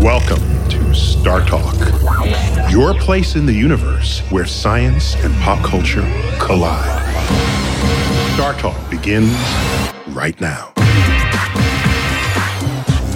[0.00, 1.74] Welcome to Star Talk,
[2.70, 6.02] your place in the universe where science and pop culture
[6.38, 7.02] collide.
[8.34, 9.34] Star Talk begins
[10.10, 10.72] right now.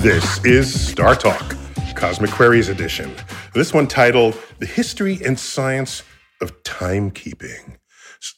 [0.00, 1.57] This is Star Talk,
[1.95, 3.14] Cosmic Queries Edition.
[3.54, 6.02] This one titled The History and Science
[6.41, 7.77] of Timekeeping.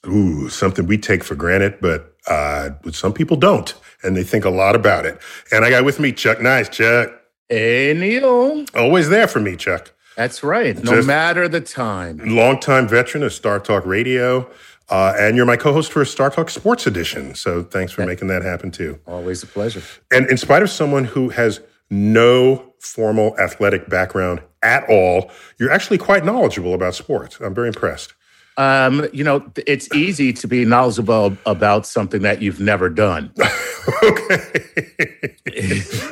[0.06, 3.74] Ooh, something we take for granted, but uh, some people don't,
[4.04, 5.18] and they think a lot about it.
[5.50, 6.68] And I got with me Chuck Nice.
[6.68, 7.10] Chuck.
[7.48, 8.64] Hey, Neil.
[8.74, 9.92] Always there for me, Chuck.
[10.16, 10.76] That's right.
[10.82, 12.20] No Just- matter the time.
[12.24, 14.48] Longtime veteran of Star Talk Radio.
[14.90, 17.34] Uh, and you're my co-host for Star Talk Sports Edition.
[17.34, 18.98] So thanks for making that happen too.
[19.06, 19.82] Always a pleasure.
[20.12, 21.60] And in spite of someone who has
[21.90, 27.38] no formal athletic background at all, you're actually quite knowledgeable about sports.
[27.40, 28.12] I'm very impressed.
[28.56, 33.32] Um, you know, it's easy to be knowledgeable about something that you've never done.
[34.04, 34.38] okay.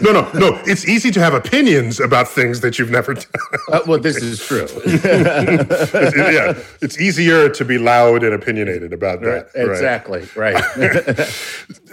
[0.02, 0.60] no, no, no.
[0.66, 3.26] It's easy to have opinions about things that you've never done.
[3.72, 4.66] Uh, well, this is true.
[4.86, 9.50] It's- yeah, it's easier to be loud and opinionated about that.
[9.54, 9.66] right?
[9.68, 10.28] exactly.
[10.36, 10.62] Right.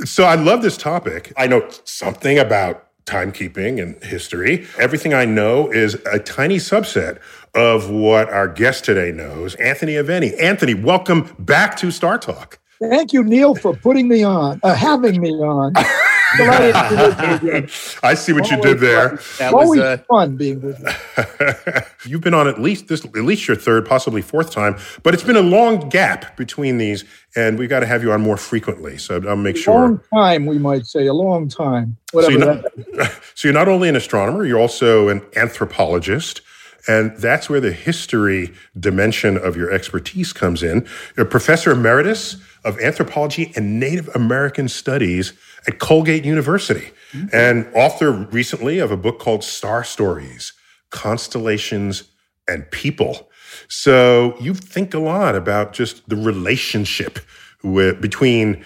[0.06, 1.34] So I love this topic.
[1.38, 4.68] I know something about timekeeping and history.
[4.78, 7.20] Everything I know is a tiny subset
[7.56, 10.40] of what our guest today knows, Anthony Aveni.
[10.42, 12.60] Anthony, welcome back to Star Talk.
[12.80, 15.74] Thank you, Neil, for putting me on, uh, having me on.
[16.38, 17.70] Delighted to be with you again.
[18.04, 19.20] I see what you did there.
[19.40, 21.82] That was Always uh, fun being with you.
[22.12, 25.24] You've been on at least this, at least your third, possibly fourth time, but it's
[25.24, 27.04] been a long gap between these,
[27.36, 28.98] and we've got to have you on more frequently.
[28.98, 29.74] So I'll make sure.
[29.74, 31.98] Long time, we might say, a long time.
[32.12, 32.66] So you're, not,
[33.36, 36.42] so you're not only an astronomer, you're also an anthropologist.
[36.88, 40.88] And that's where the history dimension of your expertise comes in.
[41.16, 45.34] You're a professor emeritus of anthropology and Native American studies
[45.68, 47.28] at Colgate University, mm-hmm.
[47.34, 50.54] and author recently of a book called Star Stories
[50.90, 52.04] Constellations
[52.48, 53.30] and People.
[53.68, 57.20] So you think a lot about just the relationship
[57.64, 58.64] with, between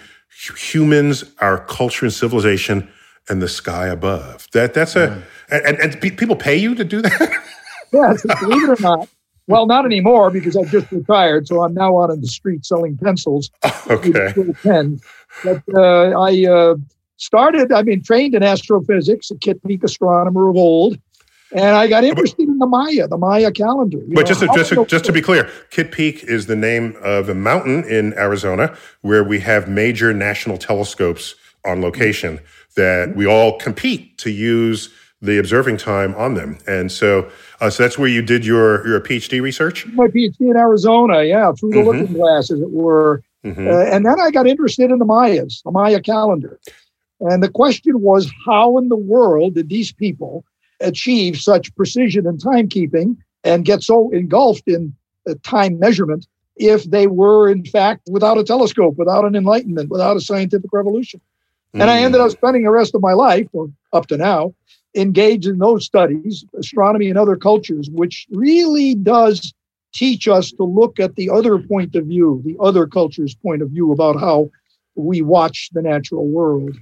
[0.56, 2.88] humans, our culture and civilization,
[3.28, 4.46] and the sky above.
[4.52, 5.22] That that's a mm.
[5.50, 7.42] and, and, and people pay you to do that.
[7.92, 9.08] Yes, believe it or not.
[9.46, 12.96] Well, not anymore because I've just retired, so I'm now out on the street selling
[12.96, 13.50] pencils,
[13.90, 14.32] okay.
[14.62, 15.04] pens.
[15.44, 16.76] But uh, I uh,
[17.16, 17.70] started.
[17.70, 20.98] I mean, trained in astrophysics, a Kitt Peak astronomer of old,
[21.52, 23.98] and I got interested in the Maya, the Maya calendar.
[24.08, 26.96] But know, just to, just to, just to be clear, Kitt Peak is the name
[27.02, 31.34] of a mountain in Arizona where we have major national telescopes
[31.64, 32.40] on location
[32.76, 34.92] that we all compete to use
[35.24, 36.58] the observing time on them.
[36.66, 37.28] And so,
[37.60, 39.86] uh, so that's where you did your your PhD research.
[39.94, 41.86] my PhD in Arizona, yeah, through the Mhm.
[41.86, 43.22] looking glass, as it were.
[43.44, 43.66] Mhm.
[43.66, 46.58] Uh, and then I got interested in the Mayas, the Maya calendar.
[47.20, 50.44] And the question was, how in the world did these people
[50.80, 54.94] achieve such precision in timekeeping and get so engulfed in
[55.28, 56.26] uh, time measurement
[56.56, 61.20] if they were, in fact, without a telescope, without an enlightenment, without a scientific revolution?
[61.72, 64.54] And I ended up spending the rest of my life, or up to now,
[64.94, 69.52] engaged in those studies, astronomy and other cultures, which really does
[69.94, 73.70] teach us to look at the other point of view, the other culture's point of
[73.70, 74.50] view about how
[74.96, 76.76] we watch the natural world.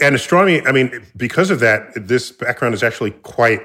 [0.00, 3.60] And astronomy, I mean, because of that, this background is actually quite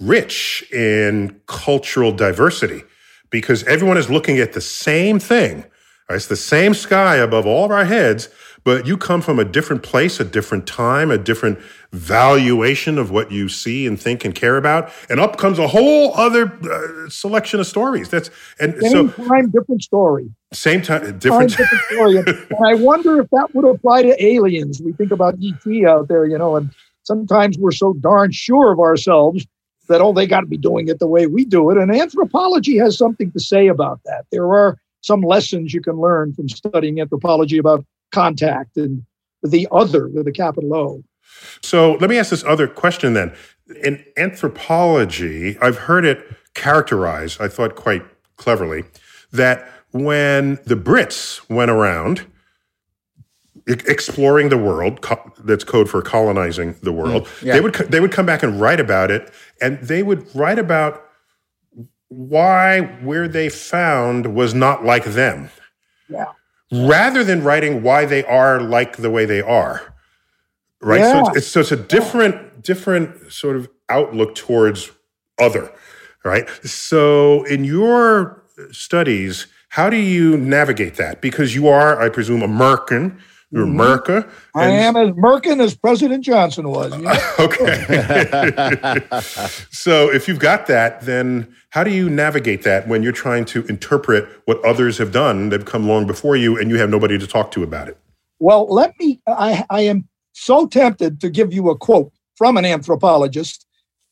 [0.00, 2.82] rich in cultural diversity
[3.30, 5.64] because everyone is looking at the same thing.
[6.10, 8.28] It's the same sky above all of our heads,
[8.62, 11.58] but you come from a different place, a different time, a different
[11.92, 14.90] valuation of what you see and think and care about.
[15.08, 18.10] And up comes a whole other uh, selection of stories.
[18.10, 20.30] That's, and Same so time, different story.
[20.52, 21.56] same time, Time, different.
[21.56, 22.16] different story.
[22.18, 24.82] And, and I wonder if that would apply to aliens.
[24.82, 26.70] We think about ET out there, you know, and
[27.04, 29.46] sometimes we're so darn sure of ourselves
[29.88, 31.78] that, oh, they got to be doing it the way we do it.
[31.78, 34.24] And anthropology has something to say about that.
[34.30, 39.02] There are some lessons you can learn from studying anthropology about contact and
[39.42, 41.04] the other with a capital O.
[41.62, 43.34] So let me ask this other question then.
[43.82, 46.24] In anthropology, I've heard it
[46.54, 48.02] characterized, I thought quite
[48.36, 48.84] cleverly,
[49.30, 52.26] that when the Brits went around
[53.66, 57.52] exploring the world, co- that's code for colonizing the world, mm, yeah.
[57.54, 60.58] they would co- they would come back and write about it, and they would write
[60.58, 61.03] about
[62.16, 65.50] why where they found was not like them
[66.08, 66.26] Yeah.
[66.70, 69.94] rather than writing why they are like the way they are
[70.80, 74.90] right so it's, it's so it's a different different sort of outlook towards
[75.40, 75.72] other
[76.24, 82.42] right so in your studies how do you navigate that because you are i presume
[82.42, 83.18] a american
[83.50, 83.80] You're mm-hmm.
[83.80, 84.28] America.
[84.54, 86.92] I am as Merkin as President Johnson was.
[86.96, 87.14] you know?
[87.38, 88.98] Okay.
[89.70, 93.64] so if you've got that, then how do you navigate that when you're trying to
[93.64, 97.18] interpret what others have done that have come long before you and you have nobody
[97.18, 97.98] to talk to about it?
[98.38, 102.64] Well, let me, I, I am so tempted to give you a quote from an
[102.64, 103.66] anthropologist.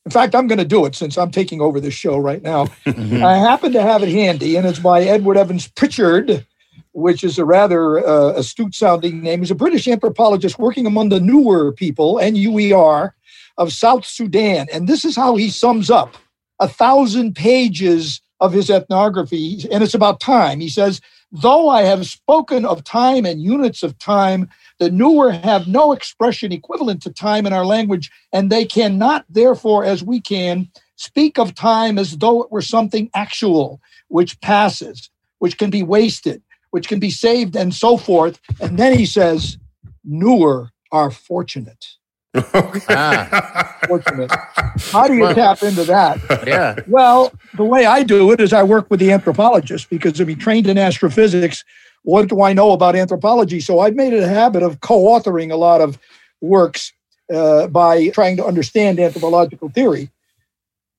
[0.05, 2.67] In fact, I'm going to do it since I'm taking over this show right now.
[2.87, 6.45] I happen to have it handy, and it's by Edward Evans Pritchard,
[6.91, 9.39] which is a rather uh, astute sounding name.
[9.39, 13.15] He's a British anthropologist working among the Nuer people, N U E R,
[13.57, 14.67] of South Sudan.
[14.73, 16.17] And this is how he sums up
[16.61, 20.61] a thousand pages of his ethnography, and it's about time.
[20.61, 21.01] He says,
[21.31, 26.53] Though I have spoken of time and units of time, the Nuer have no expression
[26.53, 31.55] equivalent to time in our language, and they cannot, therefore, as we can, speak of
[31.55, 35.09] time as though it were something actual, which passes,
[35.39, 38.39] which can be wasted, which can be saved, and so forth.
[38.61, 39.57] And then he says,
[40.07, 41.87] Nuer are fortunate.
[42.89, 44.31] Ah, Fortunate.
[44.91, 46.19] How do you Well- tap into that?
[46.47, 46.77] yeah.
[46.87, 50.35] Well, the way I do it is I work with the anthropologist because to be
[50.35, 51.65] trained in astrophysics,
[52.05, 53.61] what do I know about anthropology?
[53.61, 55.99] So I've made it a habit of co-authoring a lot of
[56.41, 56.93] works
[57.33, 60.11] uh, by trying to understand anthropological theory.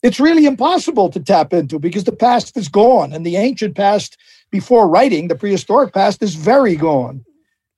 [0.04, 4.18] It's really impossible to tap into because the past is gone, and the ancient past
[4.52, 7.24] before writing, the prehistoric past, is very gone.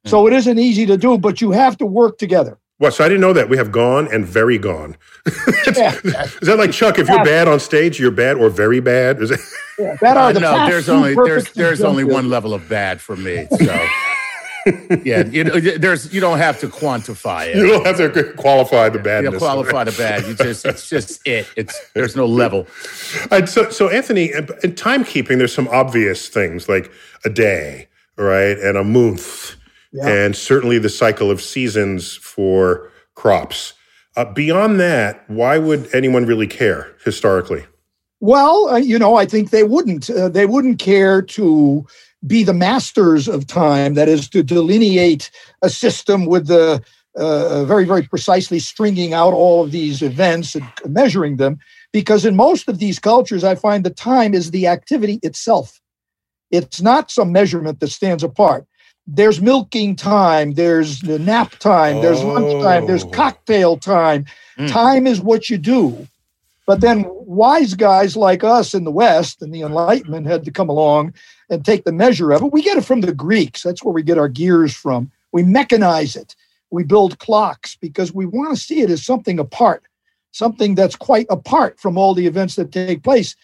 [0.06, 2.58] So it isn't easy to do, but you have to work together.
[2.80, 3.48] Well, so I didn't know that.
[3.50, 4.98] We have gone and very gone.
[5.75, 5.94] Yeah,
[6.42, 7.00] Is that like Chuck?
[7.00, 9.22] If you're bad on stage, you're bad or very bad?
[9.22, 9.39] Is it?
[9.80, 12.13] yeah, that are Uh, the no, there's only there's there's only conjunctive.
[12.13, 13.48] one level of bad for me.
[13.57, 13.88] So
[15.04, 17.56] yeah, you know, there's you don't have to quantify it.
[17.57, 19.33] You don't have to qualify the You badness.
[19.33, 20.25] know, qualify the bad.
[20.27, 21.48] You just it's just it.
[21.57, 22.68] It's there's no level.
[23.31, 26.92] And so, so Anthony, in in timekeeping, there's some obvious things like
[27.25, 27.88] a day,
[28.18, 29.56] right, and a month,
[29.95, 30.09] Yeah.
[30.09, 33.74] and certainly the cycle of seasons for crops.
[34.18, 37.65] Uh, beyond that, why would anyone really care historically?
[38.19, 40.09] Well, uh, you know, I think they wouldn't.
[40.09, 41.86] Uh, they wouldn't care to
[42.27, 43.94] be the masters of time.
[43.94, 45.31] That is to delineate
[45.62, 46.83] a system with the
[47.15, 51.57] uh, very, very precisely stringing out all of these events and measuring them.
[51.94, 55.80] Because in most of these cultures, I find the time is the activity itself.
[56.51, 58.65] It's not some measurement that stands apart.
[59.07, 60.54] There's milking time.
[60.54, 62.02] There's the nap time.
[62.02, 62.88] There's lunchtime.
[62.88, 63.10] There's Oh.
[63.10, 64.25] cocktail time.
[64.57, 64.72] Mm.
[64.72, 66.07] Time is what you do.
[66.66, 70.69] But then wise guys like us in the West and the Enlightenment had to come
[70.69, 71.13] along
[71.50, 72.52] and take the measure of it.
[72.52, 73.62] We get it from the Greeks.
[73.62, 75.12] That's where we get our gears from.
[75.31, 76.36] We mechanize it.
[76.72, 79.84] We build clocks because we want to see it as something apart,
[80.31, 83.36] something that's quite apart from all the events that take place.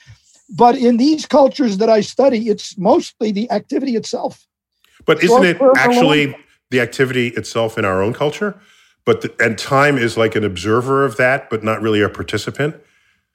[0.50, 4.48] But in these cultures that I study, it's mostly the activity itself.
[5.06, 6.36] But isn't it actually
[6.69, 8.59] the activity itself in our own culture?
[9.06, 12.75] But the, and time is like an observer of that, but not really a participant.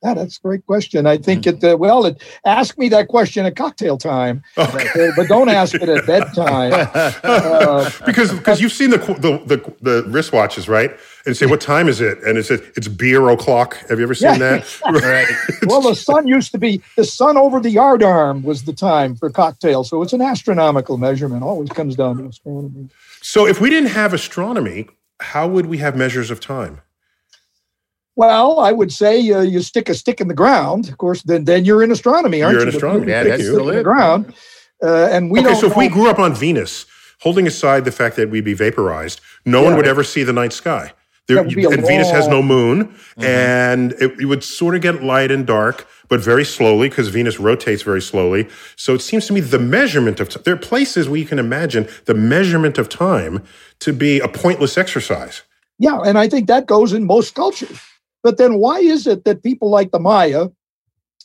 [0.02, 1.06] Yeah, that's a great question.
[1.06, 5.08] I think it, uh, well, it, ask me that question at cocktail time, Okay.
[5.08, 6.88] uh, but don't ask it at bedtime.
[7.26, 10.96] Uh, because because you've seen the, the the the wristwatches, right?
[11.24, 12.18] And say what time is it?
[12.22, 13.76] And it says it's beer o'clock.
[13.88, 14.38] Have you ever seen Yeah.
[14.38, 14.80] that?
[14.86, 15.26] Right.
[15.66, 19.16] well, the sun used to be the sun over the yard arm was the time
[19.16, 19.82] for cocktail.
[19.84, 21.42] So it's an astronomical measurement.
[21.42, 22.88] Always comes down to astronomy.
[23.22, 24.88] So if we didn't have astronomy,
[25.20, 26.80] how would we have measures of time?
[28.16, 30.88] Well, I would say uh, you stick a stick in the ground.
[30.88, 32.76] Of course, then then you're in astronomy, aren't You're in you?
[32.76, 33.10] astronomy.
[33.12, 34.34] Yeah, that's still in the ground.
[34.82, 36.86] Uh, and we okay, so if we grew up on Venus,
[37.20, 40.52] holding aside the fact that we'd be vaporized, no one would ever see the night
[40.52, 40.92] sky.
[41.28, 44.44] There, That would be a and Venus has no long- moon, and it, it would
[44.44, 48.48] sort of get light and dark, but very slowly because Venus rotates very slowly.
[48.76, 51.38] So it seems to me the measurement of time, there are places where you can
[51.40, 53.42] imagine the measurement of time
[53.80, 55.42] to be a pointless exercise.
[55.80, 57.80] Yeah, and I think that goes in most cultures.
[58.22, 60.48] But then why is it that people like the Maya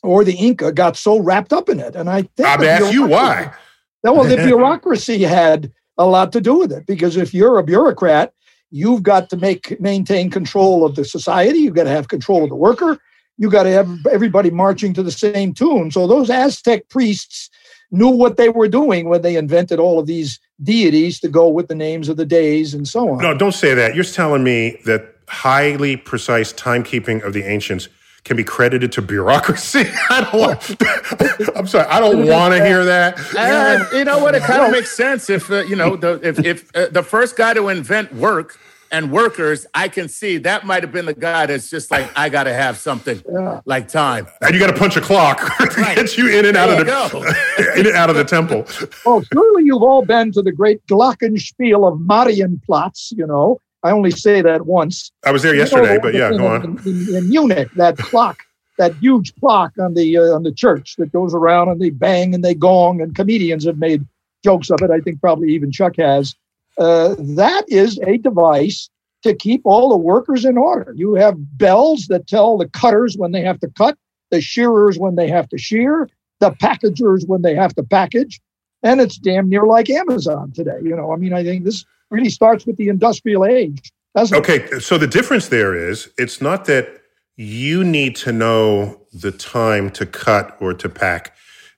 [0.04, 1.96] or the Inca got so wrapped up in it?
[1.96, 3.54] And I think the asking you why.
[4.04, 8.34] Well, the bureaucracy had a lot to do with it because if you're a bureaucrat,
[8.72, 11.60] you've got to make maintain control of the society.
[11.60, 12.98] You've got to have control of the worker.
[13.38, 15.92] You've got to have everybody marching to the same tune.
[15.92, 17.50] So those Aztec priests
[17.92, 21.68] knew what they were doing when they invented all of these deities to go with
[21.68, 23.18] the names of the days and so on.
[23.18, 23.96] No, don't say that.
[23.96, 27.88] You're telling me that highly precise timekeeping of the ancients
[28.24, 29.84] can be credited to bureaucracy.
[30.10, 30.40] I don't.
[30.40, 31.88] Want, I'm sorry.
[31.88, 33.18] I don't want to hear that.
[33.36, 34.36] Uh, you know what?
[34.36, 37.36] It kind of makes sense if uh, you know the if if uh, the first
[37.36, 38.60] guy to invent work
[38.92, 42.28] and workers, I can see that might have been the guy that's just like, I
[42.28, 43.62] got to have something Yeah.
[43.64, 44.28] like time.
[44.42, 45.96] And you got to punch a clock to Right.
[45.96, 48.66] get you in and out There of the in and out of the temple.
[49.06, 53.62] Oh, surely you've all been to the great Glockenspiel of Marienplatz, you know.
[53.84, 55.12] I only say that once.
[55.26, 56.64] I was there You know, yesterday, but yeah, go on.
[56.86, 58.40] In, in- in Munich, that clock,
[58.78, 62.34] that huge clock on the uh, on the church that goes around and they bang
[62.36, 64.06] and they gong, and comedians have made
[64.44, 64.92] jokes of it.
[64.92, 66.36] I think probably even Chuck has.
[66.78, 68.90] Uh, that is a device
[69.24, 70.94] to keep all the workers in order.
[70.96, 73.98] You have bells that tell the cutters when they have to cut,
[74.32, 76.10] the shearers when they have to shear,
[76.40, 78.40] the packagers when they have to package,
[78.84, 80.80] and it's damn near like Amazon today.
[80.82, 83.92] You know, I mean, I think this really starts with the industrial age.
[84.16, 84.40] Doesn't it?
[84.40, 87.02] Okay, so the difference there is it's not that
[87.38, 91.36] you need to know the time to cut or to pack.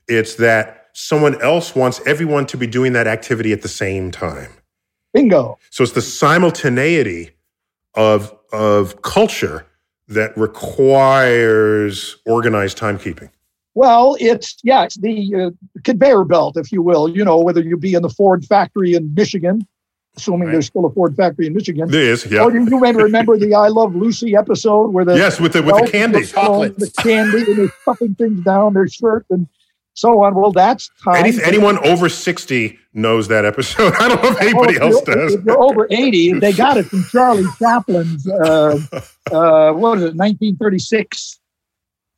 [0.07, 4.51] It's that someone else wants everyone to be doing that activity at the same time.
[5.13, 5.57] Bingo.
[5.69, 7.31] So it's the simultaneity
[7.93, 9.65] of of culture
[10.07, 13.29] that requires organized timekeeping.
[13.75, 15.49] Well, it's yeah, it's the uh,
[15.83, 17.09] conveyor belt, if you will.
[17.09, 19.65] You know, whether you be in the Ford factory in Michigan,
[20.15, 20.51] assuming Right.
[20.53, 21.89] there's still a Ford factory in Michigan.
[21.89, 22.43] There is, yeah.
[22.43, 25.63] Or you, you may remember the "I Love Lucy" episode where the Yes, with the
[25.63, 26.19] with the candy.
[26.19, 26.77] was thrown, Chocolates.
[26.93, 29.47] the candy, and they're stuffing things down their shirt and
[29.95, 30.33] so on.
[30.35, 31.23] Well, that's time.
[31.25, 33.93] Any, anyone over 60 knows that episode.
[33.99, 35.33] I don't know if Well, anybody if else does.
[35.35, 38.79] If you're over 80, they got it from Charlie Chaplin's, uh,
[39.31, 41.39] uh, what was it, 1936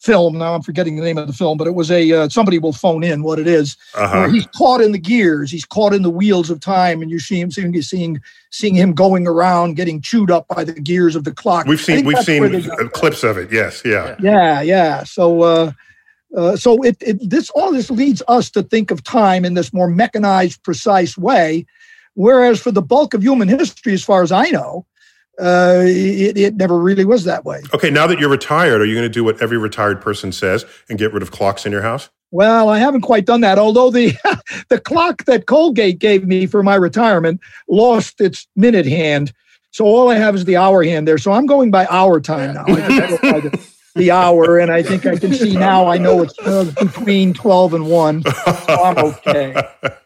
[0.05, 0.37] film.
[0.37, 2.73] Now I'm forgetting the name of the film, but it was a, uh, somebody will
[2.73, 3.75] phone in what it is.
[3.95, 4.29] Uh-huh.
[4.29, 7.39] he's caught in the gears, he's caught in the wheels of time, and you see
[7.39, 8.21] him seeing, seeing,
[8.51, 11.65] seeing him going around, getting chewed up by the gears of the clock.
[11.65, 12.91] We've seen we've seen they got that.
[12.93, 13.51] clips of it.
[13.51, 14.15] Yes, yeah.
[14.19, 15.03] Yeah, yeah.
[15.03, 15.71] So, uh,
[16.37, 19.73] uh, so it, it this all this leads us to think of time in this
[19.73, 21.65] more mechanized, precise way,
[22.13, 24.85] whereas for the bulk of human history, as far as I know,
[25.39, 27.61] uh, it, it never really was that way.
[27.73, 30.65] Okay, now that you're retired, are you going to do what every retired person says
[30.89, 32.09] and get rid of clocks in your house?
[32.31, 33.57] Well, I haven't quite done that.
[33.59, 34.13] Although the
[34.69, 37.39] the clock that Colgate gave me for my retirement
[37.69, 39.31] lost its minute hand,
[39.71, 41.17] so all I have is the hour hand there.
[41.17, 42.65] So I'm going by hour time now.
[43.95, 45.87] I just go by the, the hour, and I think I can see now.
[45.87, 48.23] I know it's uh, between twelve and one.
[48.23, 49.53] So I'm okay.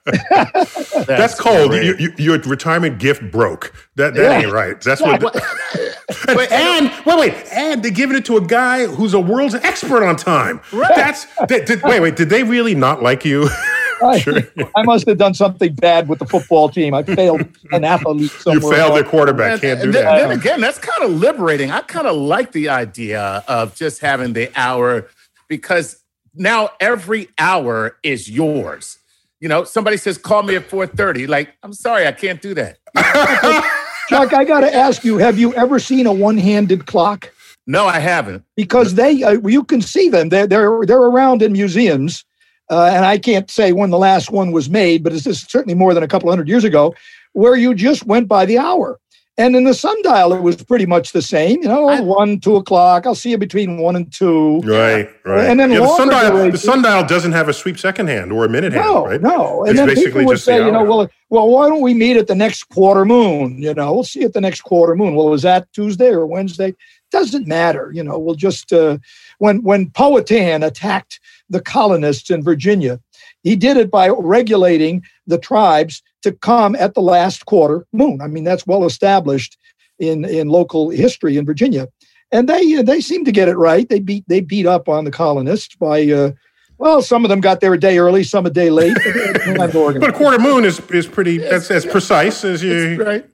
[1.05, 1.73] That's, cold.
[1.73, 3.73] You, you, your retirement gift broke.
[3.95, 4.39] That that Yeah.
[4.41, 4.79] ain't right.
[4.81, 5.23] That's what.
[5.23, 9.55] and, Wait, and wait, wait, and they're giving it to a guy who's a world's
[9.55, 10.59] expert on time.
[10.73, 10.91] Right.
[10.95, 12.15] That's they, did, wait, wait.
[12.15, 13.49] Did they really not like you?
[14.01, 16.93] I, I must have done something bad with the football team.
[16.93, 17.41] I failed
[17.71, 19.09] an athlete you failed their else.
[19.09, 19.51] quarterback.
[19.53, 20.27] And- Can't do and then, that.
[20.29, 21.71] then again, that's kind of liberating.
[21.71, 25.07] I kind of like the idea of just having the hour
[25.47, 26.01] because
[26.35, 28.97] now every hour is yours.
[29.41, 31.27] You know, somebody says, call me at 4:30.
[31.27, 32.77] Like, I'm sorry, I can't do that.
[34.09, 37.31] Chuck, I got to ask you: Have you ever seen a one-handed clock?
[37.67, 38.43] No, I haven't.
[38.55, 42.25] because they uh, you can see them they're they're, they're around in museums
[42.69, 45.93] uh, and i can't say when the last one was made but it's certainly more
[45.93, 46.93] than a couple hundred years ago
[47.33, 48.99] where you just went by the hour.
[49.37, 52.57] And in the sundial it was pretty much the same you know I- one two
[52.57, 54.59] o'clock i'll see you between one and two.
[54.65, 55.45] Right, right.
[55.49, 58.43] And then yeah, the longer sundial, the sundial doesn't have a sweep second hand or
[58.43, 59.21] a minute no hand, right?
[59.21, 59.63] no.
[59.63, 61.93] It's and then basically people would just say you know well well why don't we
[61.93, 63.61] meet at the next quarter moon?
[63.61, 65.15] You know we'll see at the next quarter moon.
[65.15, 66.75] Well was that tuesday or wednesday?
[67.09, 68.97] Doesn't matter you know we'll just uh,
[69.37, 72.99] when when powhatan attacked the colonists in virginia
[73.43, 78.27] he did it by regulating the tribes to come at the last quarter moon i
[78.27, 79.57] mean that's well established
[79.99, 81.87] in in local history in virginia
[82.31, 85.11] and they they seem to get it right they beat they beat up on the
[85.11, 86.31] colonists by uh,
[86.77, 89.27] well some of them got there a day early some a day late but they
[89.27, 90.01] had time to organize.
[90.07, 91.37] But a quarter moon is is pretty.
[91.39, 93.03] That's as precise as you.
[93.03, 93.25] Right.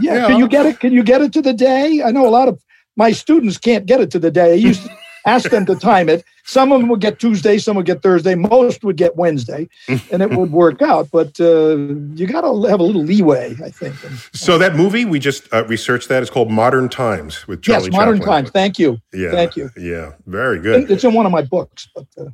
[0.00, 0.26] Yeah, Yeah.
[0.28, 0.80] can you get it?
[0.80, 2.02] Can you get it to the day?
[2.02, 2.60] I know a lot of
[2.96, 4.52] my students can't get it to the day.
[4.52, 4.90] I used to
[5.30, 6.24] ask them to time it.
[6.44, 10.22] Some of them would get Tuesday, some would get Thursday, most would get Wednesday, and
[10.22, 11.08] it would work out.
[11.12, 11.76] But uh,
[12.14, 13.94] you got to have a little leeway, I think.
[14.32, 16.22] So that movie we just uh, researched that.
[16.22, 18.34] It's called Modern Times with Charlie yes, modern Chaplin.
[18.44, 18.50] times.
[18.50, 18.98] Thank you.
[19.12, 19.70] Yeah, Thank you.
[19.76, 20.90] Yeah, very good.
[20.90, 22.30] It's in one of my books, but uh,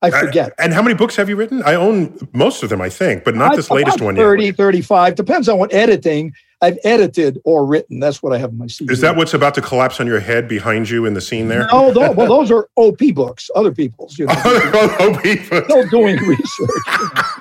[0.00, 0.52] I forget.
[0.58, 1.62] And how many books have you written?
[1.64, 4.56] I own most of them, I think, but not I- this latest one 30, yet.
[4.56, 5.14] 35.
[5.16, 8.00] Depends on what editing I've edited or written.
[8.00, 8.92] That's what I have in my CD.
[8.92, 11.68] Is that what's about to collapse on your head behind you in the scene there?
[11.72, 14.18] No, tho- well, those are OP books, other people's.
[14.18, 15.62] You know, oh, people.
[15.64, 16.68] still doing research.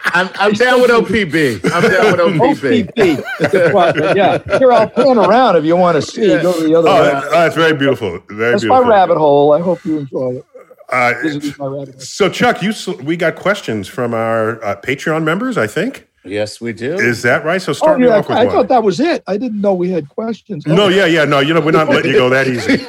[0.05, 1.61] I'm, I'm down with OPB.
[1.73, 2.89] I'm down with OPB.
[3.19, 3.25] OPP.
[3.51, 4.57] That's right, yeah.
[4.59, 6.29] Here, I'll pan around if you want to see.
[6.29, 6.41] Yeah.
[6.43, 7.07] Go to the other Oh, way.
[7.11, 8.19] that- oh, that's very beautiful.
[8.29, 8.83] Very That's beautiful.
[8.83, 9.53] my rabbit hole.
[9.53, 10.45] I hope you enjoy it.
[10.89, 11.99] Uh, This is my rabbit hole.
[12.01, 16.07] so, Chuck, you s- we got questions from our uh, Patreon members, I think.
[16.27, 16.95] Yes, we do.
[16.95, 17.61] Is that right?
[17.61, 18.53] So Oh, start me off with I one.
[18.53, 19.23] thought that was it.
[19.27, 20.63] I didn't know we had questions.
[20.67, 21.39] Oh, no, yeah, yeah, no.
[21.39, 22.77] You know, we're not letting you go that easy.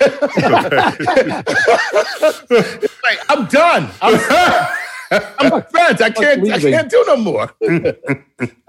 [2.50, 3.88] Like, I'm done.
[4.02, 4.14] I'm,
[5.38, 6.00] I'm friends.
[6.02, 6.49] I can't.
[6.50, 7.50] I can't do no more.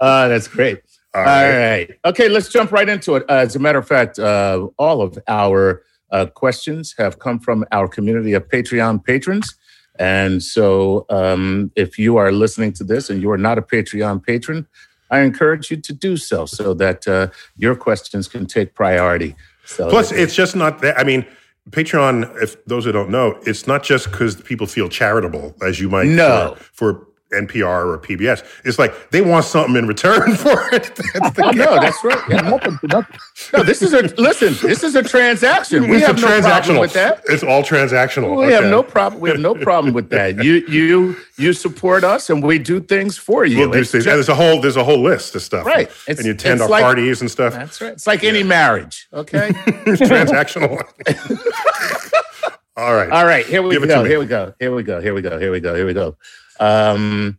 [0.28, 0.80] that's great.
[1.14, 1.58] All All right.
[1.58, 1.90] right.
[2.06, 3.24] Okay, let's jump right into it.
[3.28, 7.64] Uh, as a matter of fact, uh, all of our uh, questions have come from
[7.72, 9.54] our community of Patreon patrons.
[10.00, 14.24] And so, um, if you are listening to this and you are not a Patreon
[14.24, 14.66] patron,
[15.10, 17.28] I encourage you to do so so that uh,
[17.58, 19.36] your questions can take priority.
[19.66, 20.98] So Plus, it's just not that.
[20.98, 21.26] I mean,
[21.68, 25.90] Patreon, if those who don't know, it's not just because people feel charitable, as you
[25.90, 26.56] might No.
[26.72, 28.44] for, for NPR or PBS.
[28.64, 30.94] It's like they want something in return for it.
[31.14, 32.18] That's the no, that's right.
[32.28, 32.40] Yeah.
[32.42, 33.18] Nothing nothing.
[33.52, 34.54] No, this is a listen.
[34.66, 35.88] This is a transaction.
[35.88, 37.22] We It's have a no problem with that.
[37.28, 38.36] It's all transactional.
[38.46, 39.20] We have no problem.
[39.20, 40.42] We have no problem with that.
[40.42, 43.58] You you you support us, and we do things for you.
[43.58, 43.92] We'll do things.
[43.92, 45.66] just- and there's a whole there's a whole list of stuff.
[45.66, 45.90] Right.
[46.08, 47.54] And you attend our like- parties and stuff.
[47.54, 47.92] that's right.
[47.92, 49.08] It's like any marriage.
[49.12, 49.50] Okay.
[49.86, 50.82] It's transactional.
[52.76, 53.10] all right.
[53.10, 53.44] All right.
[53.46, 54.04] Here we Give go.
[54.04, 54.54] Here we go.
[54.58, 55.00] Here we go.
[55.00, 55.38] Here we go.
[55.38, 55.74] Here we go.
[55.74, 56.16] Here we go.
[56.60, 57.38] Um,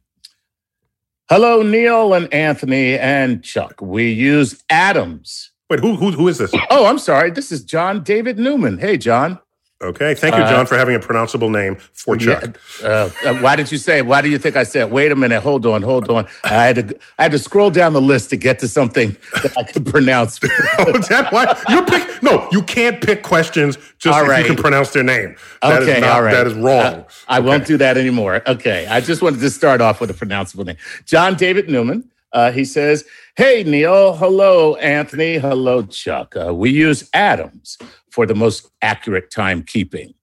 [1.30, 3.80] hello, Neil and Anthony and Chuck.
[3.80, 5.52] We use Adams.
[5.70, 6.52] Wait, who, who who is this?
[6.70, 7.32] Oh, I'm sorry.
[7.32, 8.78] This is John David Newman.
[8.80, 9.40] Hey, John.
[9.82, 10.14] Okay.
[10.14, 12.58] Thank you, Uh, John, for having a pronounceable name for Chuck.
[12.82, 14.02] Yeah, uh, uh, why did you say?
[14.04, 14.92] Why do you think I said?
[14.92, 15.42] Wait a minute.
[15.42, 15.82] Hold on.
[15.82, 16.28] Hold on.
[16.44, 17.00] I had to.
[17.18, 20.40] I had to scroll down the list to get to something that I could pronounce.
[20.80, 22.22] Oh, is that why you pick?
[22.24, 24.40] No, you can't pick questions just All if right.
[24.46, 25.36] you can pronounce their name.
[25.62, 26.00] That is okay.
[26.00, 26.32] not- all right.
[26.34, 26.84] That is wrong.
[26.84, 28.42] Uh, I won't do that anymore.
[28.48, 28.88] Okay.
[28.88, 30.78] I just wanted to start off with a pronounceable name.
[31.06, 32.10] John David Newman.
[32.34, 33.04] Uh, he says,
[33.36, 34.14] "Hey Neil.
[34.16, 35.38] Hello Anthony.
[35.38, 36.34] Hello Chuck.
[36.36, 37.78] Uh, we use atoms
[38.12, 40.14] for the most accurate timekeeping.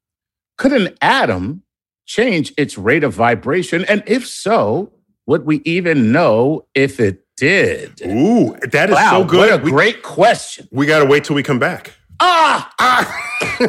[0.58, 1.62] Could an atom
[2.06, 3.84] change its rate of vibration?
[3.86, 4.92] And if so,
[5.26, 9.38] would we even know if it did?" Ooh, that is Wow, so good.
[9.50, 10.68] what a we, great question.
[10.70, 11.92] we got to wait till we come back.
[12.20, 13.24] Ah, Ah,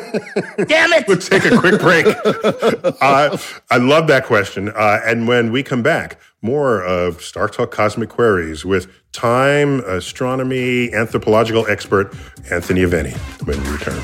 [0.67, 1.07] damn it.
[1.07, 2.05] we'll take a quick break.
[3.01, 3.37] uh,
[3.69, 4.69] I love that question.
[4.69, 10.93] Uh, and when we come back, more of Star Talk Cosmic Queries with time, astronomy,
[10.93, 12.13] anthropological expert
[12.51, 13.13] Anthony Aveni
[13.45, 13.99] when we return.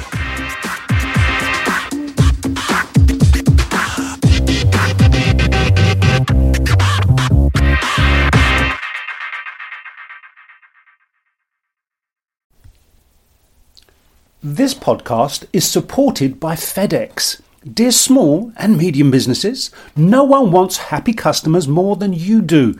[14.47, 17.41] This podcast is supported by FedEx.
[17.73, 22.79] Dear small and medium businesses, no one wants happy customers more than you do.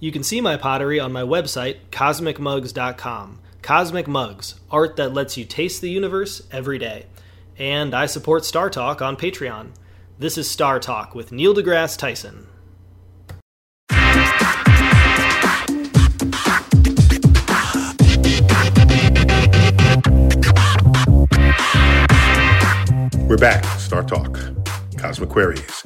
[0.00, 3.40] You can see my pottery on my website, cosmicmugs.com.
[3.62, 7.06] Cosmic Mugs, art that lets you taste the universe every day.
[7.58, 9.70] And I support Star Talk on Patreon.
[10.16, 12.46] This is Star Talk with Neil deGrasse Tyson.
[23.28, 23.64] We're back.
[23.80, 24.38] Star Talk.
[24.96, 25.84] Cosmic Queries.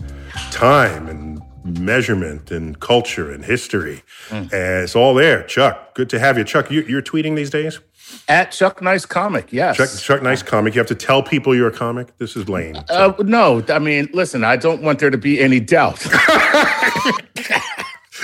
[0.50, 1.31] Time and
[1.64, 4.02] measurement and culture and history.
[4.30, 5.42] And it's all there.
[5.44, 6.44] Chuck, good to have you.
[6.44, 7.80] Chuck, you, you're tweeting these days?
[8.28, 9.76] At Chuck Nice Comic, yes.
[9.76, 10.74] Chuck, Chuck Nice comic.
[10.74, 12.16] You have to tell people you're a comic.
[12.18, 12.76] This is lame.
[12.88, 16.04] Uh, no, I mean, listen, I don't want there to be any doubt.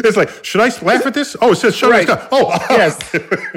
[0.04, 1.36] It's like, should I laugh at this?
[1.40, 2.06] Oh, it says Right.
[2.08, 2.98] Oh, yes.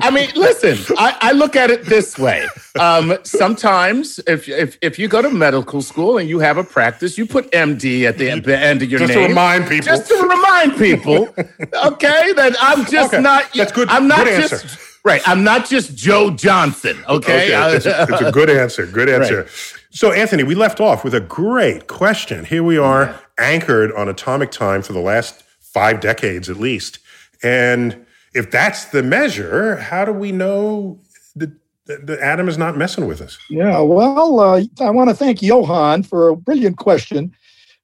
[0.01, 2.47] I mean, listen, I, I look at it this way.
[2.79, 7.17] Um, sometimes if, if if you go to medical school and you have a practice,
[7.17, 9.29] you put MD at the end of your Just to name.
[9.29, 9.85] remind people.
[9.85, 11.27] Just to remind people,
[11.85, 13.45] okay, that I'm just Okay, not.
[13.53, 14.79] that's good- I'm not good just answer.
[15.03, 15.21] right.
[15.27, 16.97] I'm not just Joe Johnson.
[17.07, 17.53] Okay.
[17.55, 18.85] Okay, it's, a, it's a good answer.
[18.85, 19.41] Good answer.
[19.43, 19.75] Right.
[19.93, 22.45] So, Anthony, we left off with a great question.
[22.45, 26.99] Here we are, anchored on atomic time for the last five decades at least.
[27.43, 30.99] And if that's the measure, how do we know
[31.35, 31.51] that
[31.85, 33.37] the, the atom is not messing with us?
[33.49, 37.33] Yeah, well, uh, I want to thank Johan for a brilliant question.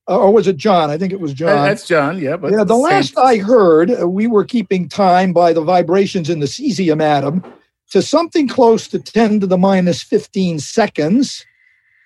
[0.10, 0.90] Uh, or was it John?
[0.90, 1.68] I think it was John.
[1.68, 2.18] That's John.
[2.18, 5.62] Yeah, but yeah, the same- last I heard, uh, we were keeping time by the
[5.62, 7.44] vibrations in the cesium atom
[7.92, 11.46] to something close to 10 to the minus 15 seconds.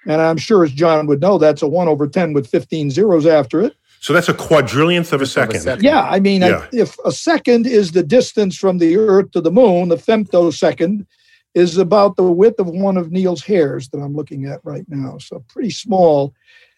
[0.08, 3.28] And I'm sure, as John would know, that's a 1 over 10 with 15 zeros
[3.28, 3.76] after it.
[4.02, 5.62] So that's a quadrillionth of a second.
[5.62, 5.84] second.
[5.86, 6.66] Yeah, I mean, Yeah.
[6.74, 11.06] I- if a second is the distance from the Earth to the moon, the femtosecond
[11.54, 15.18] is about the width of one of Neil's hairs that I'm looking at right now.
[15.20, 16.34] So pretty small.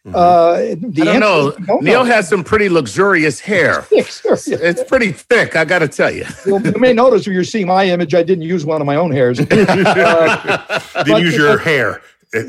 [0.05, 0.11] Mhm.
[0.15, 1.47] Uh, the I don't know.
[1.57, 2.11] is don't Neil know.
[2.11, 3.85] has some pretty luxurious hair.
[4.05, 4.37] Sure.
[4.47, 6.25] It's pretty thick, I got to tell you.
[6.45, 8.97] You'll- you may notice when you're seeing my image, I didn't use one of my
[8.97, 9.39] own hairs.
[9.49, 12.01] Uh, Didn't use your hair,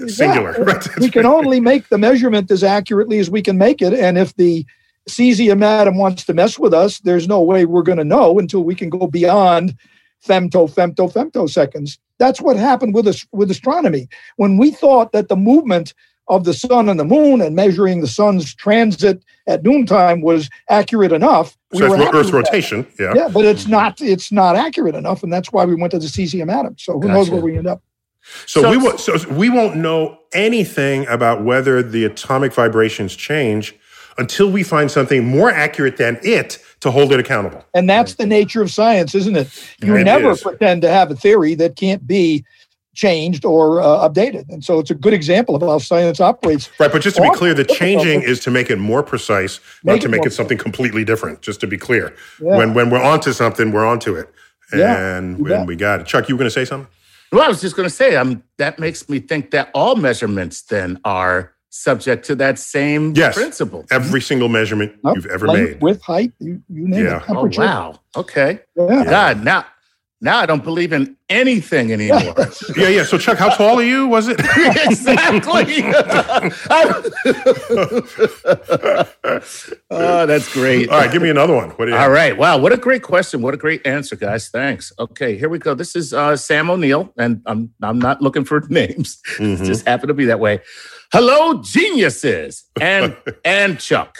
[0.08, 0.54] singular.
[0.58, 0.98] Yeah, Right.
[0.98, 3.92] we can only make the measurement as accurately as we can make it.
[3.92, 4.64] And if the
[5.08, 8.64] cesium atom wants to mess with us, there's no way we're going to know until
[8.64, 9.76] we can go beyond
[10.26, 11.98] femto, femto, femtoseconds.
[12.18, 14.08] That's what happened with us with astronomy.
[14.36, 15.92] When we thought that the movement
[16.28, 21.12] of the sun and the moon and measuring the sun's transit at noontime was accurate
[21.12, 22.86] enough, we So were that's happy Earth's rotation.
[22.98, 23.12] Yeah.
[23.14, 26.06] Yeah, but it's not it's not accurate enough, and that's why we went to the
[26.06, 26.76] cesium atom.
[26.78, 27.82] So who knows where we end up?
[28.46, 33.74] So, So- we won't, so we won't know anything about whether the atomic vibrations change
[34.18, 37.64] until we find something more accurate than it to hold it accountable.
[37.74, 39.48] And that's the nature of science, isn't it?
[39.82, 40.42] You It never is.
[40.42, 42.44] pretend to have a theory that can't be
[42.94, 44.44] changed or uh, updated.
[44.50, 46.70] And so it's a good example of how science operates.
[46.78, 50.00] Right, but just to be clear, the changing is to make it more precise, not
[50.02, 51.42] to make it something completely different.
[51.42, 52.56] Just to be clear, Yeah.
[52.56, 54.28] when when we're onto something, we're onto it,
[54.72, 55.66] Yeah, and bet.
[55.66, 56.06] we got it.
[56.06, 56.86] Chuck, you were going to say something?
[57.34, 60.62] Well, I was just going to say, um, that makes me think that all measurements
[60.62, 63.34] then are subject to that same Yes.
[63.34, 63.84] principle.
[63.90, 65.16] Every single measurement Nope.
[65.16, 65.82] you've ever Length, made.
[65.82, 67.16] With height, you, you name Yeah.
[67.16, 67.98] it, Oh, wow.
[68.16, 68.60] Okay.
[68.76, 69.04] Yeah.
[69.04, 69.66] God, now,
[70.20, 72.34] now I don't believe in anything anymore.
[72.76, 73.04] Yeah, yeah.
[73.04, 74.08] So, Chuck, how tall are you?
[74.08, 74.40] Was it?
[74.56, 75.84] exactly.
[79.90, 80.88] oh, that's great.
[80.88, 81.70] All right, give me another one.
[81.70, 81.96] What do you?
[81.96, 82.36] All right.
[82.36, 82.58] Wow.
[82.58, 83.42] What a great question.
[83.42, 84.48] What a great answer, guys.
[84.48, 84.92] Thanks.
[84.98, 85.74] Okay, here we go.
[85.74, 89.20] This is uh, Sam O'Neill, and I'm I'm not looking for names.
[89.36, 89.60] Mhm.
[89.60, 90.60] It just happened to be that way.
[91.12, 94.18] Hello, geniuses, and and Chuck.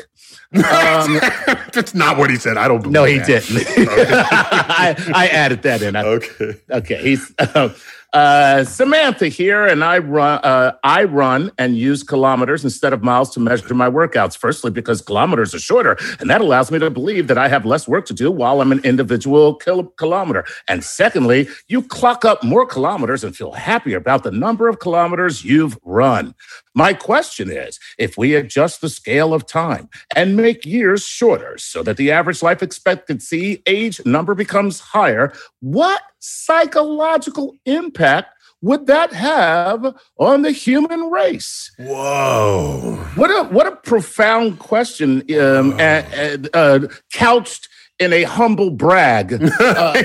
[0.54, 0.62] Um,
[1.72, 2.56] That's not what he said.
[2.56, 3.26] I don't believe no, he that.
[3.26, 3.66] didn't.
[3.88, 5.96] I, I added that in.
[5.96, 6.54] I, Okay.
[6.70, 7.32] Okay, he's
[8.12, 10.38] uh, Samantha here, and I run.
[10.44, 14.36] Uh, I run and use kilometers instead of miles to measure my workouts.
[14.36, 17.88] Firstly, because kilometers are shorter, and that allows me to believe that I have less
[17.88, 20.44] work to do while I'm an individual kil- kilometer.
[20.68, 25.44] And secondly, you clock up more kilometers and feel happier about the number of kilometers
[25.44, 26.34] you've run.
[26.74, 31.82] My question is if we adjust the scale of time and make years shorter so
[31.84, 39.94] that the average life expectancy age number becomes higher, what psychological impact would that have
[40.18, 41.70] on the human race?
[41.78, 42.96] Whoa.
[43.14, 46.80] What a what a profound question, um, uh,
[47.12, 49.38] couched in a humble brag uh,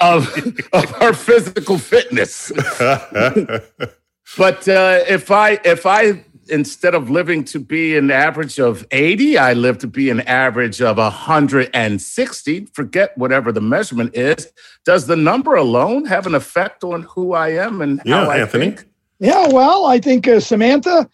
[0.00, 0.36] of,
[0.72, 2.50] of our physical fitness.
[4.36, 9.38] But uh, if I if I instead of living to be an average of 80,
[9.38, 14.50] I live to be an average of 160, forget whatever the measurement is,
[14.84, 18.38] does the number alone have an effect on who I am and Yeah, how I
[18.40, 18.70] Anthony.
[18.72, 18.84] think?
[19.20, 21.08] Yeah, well, I think uh, Samantha,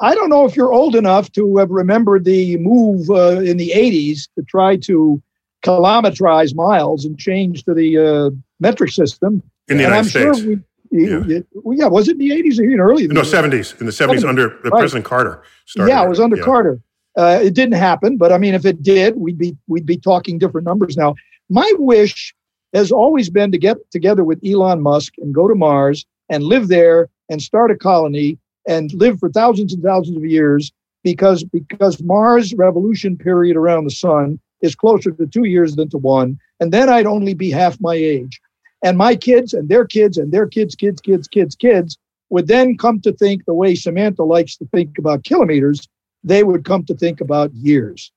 [0.00, 3.70] I don't know if you're old enough to have remembered the move uh, in the
[3.74, 5.22] 80s to try to
[5.64, 9.42] kilometrize miles and change to the uh, metric system.
[9.68, 10.38] In the and United I'm States.
[10.38, 10.60] sure we,
[10.92, 13.08] you- yeah, was it in the 80s or even earlier?
[13.08, 13.78] than no, 70s.
[13.80, 14.72] In the 70s, 70s, under right.
[14.72, 15.42] President Carter.
[15.66, 16.44] Started yeah, it was under Yeah.
[16.44, 16.80] Carter.
[17.16, 20.38] Uh, it didn't happen, but I mean, if it did, we'd be we'd be talking
[20.38, 21.14] different numbers now.
[21.50, 22.34] My wish
[22.72, 26.68] has always been to get together with Elon Musk and go to Mars and live
[26.68, 30.72] there and start a colony and live for thousands and thousands of years
[31.04, 35.98] because because Mars revolution period around the sun is closer to two years than to
[35.98, 38.40] one, and then I'd only be half my age.
[38.82, 41.98] And my kids and their kids and their kids, kids, kids, kids, kids
[42.30, 45.88] would then come to think the way Samantha likes to think about kilometers,
[46.24, 48.10] they would come to think about years.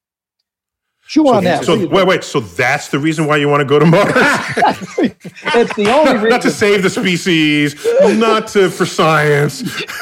[1.07, 1.65] Chew on that.
[1.65, 2.23] So wait, wait.
[2.23, 4.11] So that's the reason why you want to go to Mars?
[4.15, 6.29] it's the only reason.
[6.29, 9.63] not to save the species, not to for science.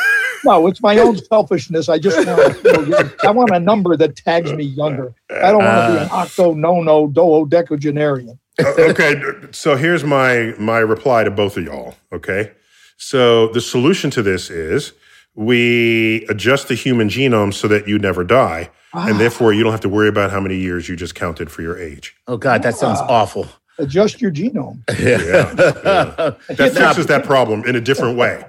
[0.45, 1.88] No, it's my own selfishness.
[1.88, 5.13] I just want to I want a number that tags me younger.
[5.30, 6.15] I don't want to be an uh.
[6.15, 8.32] octo nono duodecagenarian.
[8.32, 11.96] Uh, okay, so here's my my reply to both of y'all.
[12.12, 12.52] Okay,
[12.98, 14.94] so the solution to this is
[15.36, 19.08] we adjust the human genome so that you never die, ah.
[19.08, 21.62] and therefore you don't have to worry about how many years you just counted for
[21.62, 22.16] your age.
[22.28, 23.08] Oh God, that sounds ah.
[23.10, 23.48] awful.
[23.80, 24.84] Adjust your genome.
[25.00, 26.36] yeah, yeah.
[26.56, 28.46] that fixes that problem in a different way.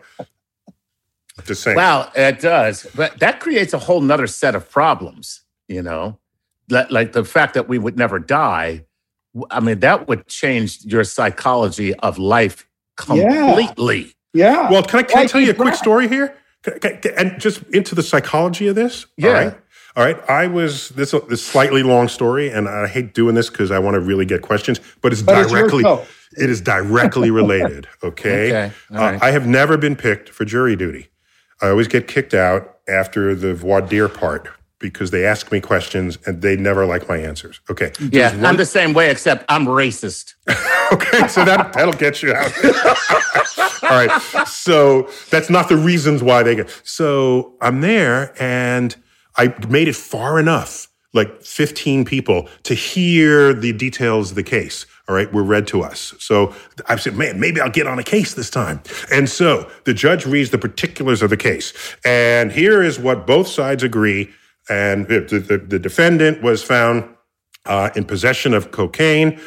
[1.47, 1.77] Just saying.
[1.77, 5.41] Wow, it does, but that creates a whole nother set of problems.
[5.67, 6.19] You know,
[6.69, 8.85] like the fact that we would never die
[9.51, 12.67] I mean, that would change your psychology of life
[12.97, 14.15] completely.
[14.33, 14.53] Yeah.
[14.53, 14.71] yeah.
[14.71, 16.37] Well, can I, can I tell you a quick story here?
[17.17, 19.07] And just into the psychology of this?
[19.17, 19.29] Yeah.
[19.29, 19.57] All right.
[19.97, 20.31] All right.
[20.31, 23.95] I was this this slightly long story, and I hate doing this because I want
[23.95, 27.87] to really get questions, but it's but directly it's it is directly related.
[28.03, 28.49] Okay.
[28.49, 28.73] okay.
[28.93, 31.09] Uh, I have never been picked for jury duty.
[31.61, 34.49] I always get kicked out after the voir dire part
[34.85, 37.59] because they ask me questions and they never like my answers.
[37.71, 37.91] Okay.
[38.13, 38.45] Yeah, one...
[38.45, 40.35] I'm the same way, except I'm racist.
[40.93, 42.53] okay, so that that'll get you out.
[43.83, 44.47] All right.
[44.47, 46.69] So that's not the reasons why they get.
[46.85, 48.95] So I'm there and
[49.39, 54.85] I made it far enough, like 15 people, to hear the details of the case.
[55.09, 56.15] All right, were read to us.
[56.19, 56.55] So
[56.91, 58.83] I said, man, maybe I'll get on a case this time.
[59.11, 61.73] And so the judge reads the particulars of the case.
[62.05, 64.31] And here is what both sides agree
[64.69, 67.09] and the, the, the defendant was found
[67.67, 69.41] uh, in possession of cocaine.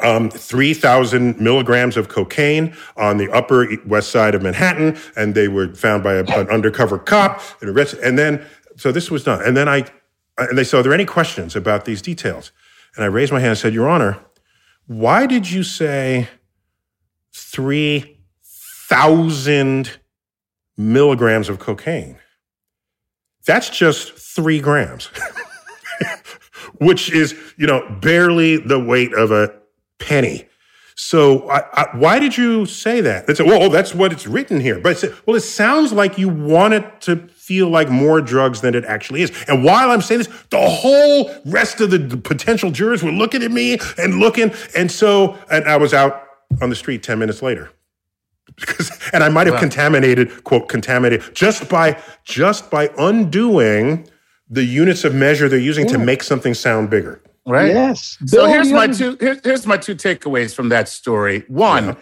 [0.00, 5.72] Um, 3,000 milligrams of cocaine on the upper west side of Manhattan, and they were
[5.72, 8.00] found by a, an undercover cop and arrested.
[8.00, 8.44] And then,
[8.76, 9.40] so this was done.
[9.44, 9.86] And then I,
[10.36, 12.50] and they said, Are there any questions about these details?
[12.96, 14.18] And I raised my hand and said, Your Honor,
[14.86, 16.28] why did you say
[17.32, 19.90] 3,000
[20.76, 22.18] milligrams of cocaine?
[23.46, 25.10] That's just three grams,
[26.78, 29.54] which is, you know, barely the weight of a
[29.98, 30.46] penny.
[30.96, 33.26] So I, I, why did you say that?
[33.26, 34.78] They said, well, that's what it's written here.
[34.78, 38.74] But said, well, it sounds like you want it to feel like more drugs than
[38.74, 39.32] it actually is.
[39.48, 43.50] And while I'm saying this, the whole rest of the potential jurors were looking at
[43.50, 44.52] me and looking.
[44.76, 46.22] And so, and I was out
[46.62, 47.70] on the street 10 minutes later
[49.12, 49.60] and I might have wow.
[49.60, 54.08] contaminated, quote, contaminated just by just by undoing
[54.48, 55.92] the units of measure they're using yeah.
[55.92, 57.20] to make something sound bigger.
[57.46, 57.68] Right.
[57.68, 58.16] Yes.
[58.26, 61.44] So here's my two here, here's my two takeaways from that story.
[61.48, 61.94] One, yeah.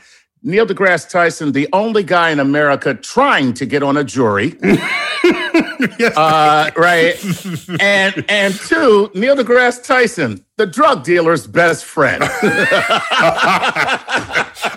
[0.45, 4.57] Neil deGrasse Tyson, the only guy in America trying to get on a jury.
[4.63, 6.17] yes.
[6.17, 7.25] Uh, right.
[7.81, 12.23] and and two, Neil deGrasse Tyson, the drug dealer's best friend.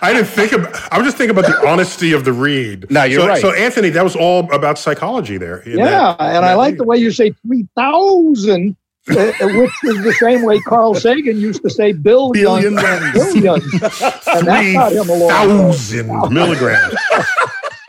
[0.01, 0.75] I didn't think about.
[0.91, 2.89] I was just thinking about the honesty of the read.
[2.89, 3.41] No, you're so, right.
[3.41, 5.63] So Anthony, that was all about psychology there.
[5.67, 8.77] Yeah, that, and I like the way you say three thousand.
[9.07, 12.81] Uh, uh, which is the same way Carl Sagan used to say billions, billions.
[12.83, 13.63] and billions.
[13.71, 16.95] and that got him a long thousand milligrams.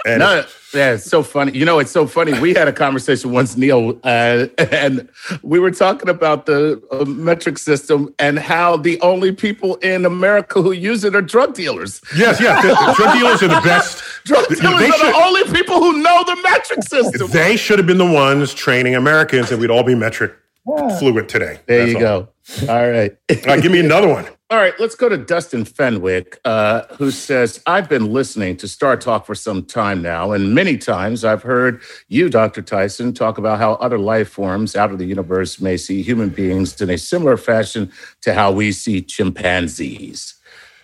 [0.06, 1.52] And no, yeah, it's so funny.
[1.52, 2.38] You know, it's so funny.
[2.38, 5.08] We had a conversation once, Neil, uh, and
[5.42, 10.62] we were talking about the uh, metric system and how the only people in America
[10.62, 12.00] who use it are drug dealers.
[12.16, 12.62] Yes, yes.
[12.62, 14.02] The, the drug dealers are the best.
[14.24, 17.28] drug dealers they are should, the only people who know the metric system.
[17.30, 20.34] They should have been the ones training Americans, and we'd all be metric
[20.66, 20.98] yeah.
[20.98, 21.58] fluent today.
[21.66, 22.20] There That's you all.
[22.22, 22.28] go.
[22.68, 23.16] All right.
[23.30, 23.62] all right.
[23.62, 24.26] Give me another one.
[24.48, 28.96] All right, let's go to Dustin Fenwick, uh, who says, I've been listening to Star
[28.96, 32.62] Talk for some time now, and many times I've heard you, Dr.
[32.62, 36.80] Tyson, talk about how other life forms out of the universe may see human beings
[36.80, 37.90] in a similar fashion
[38.22, 40.36] to how we see chimpanzees.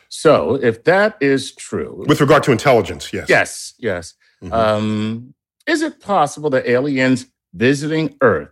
[0.09, 2.05] So, if that is true.
[2.09, 3.29] With regard to intelligence, yes.
[3.29, 4.14] Yes, yes.
[4.42, 4.53] Mm-hmm.
[4.53, 5.35] Um,
[5.68, 8.51] is it possible that aliens visiting Earth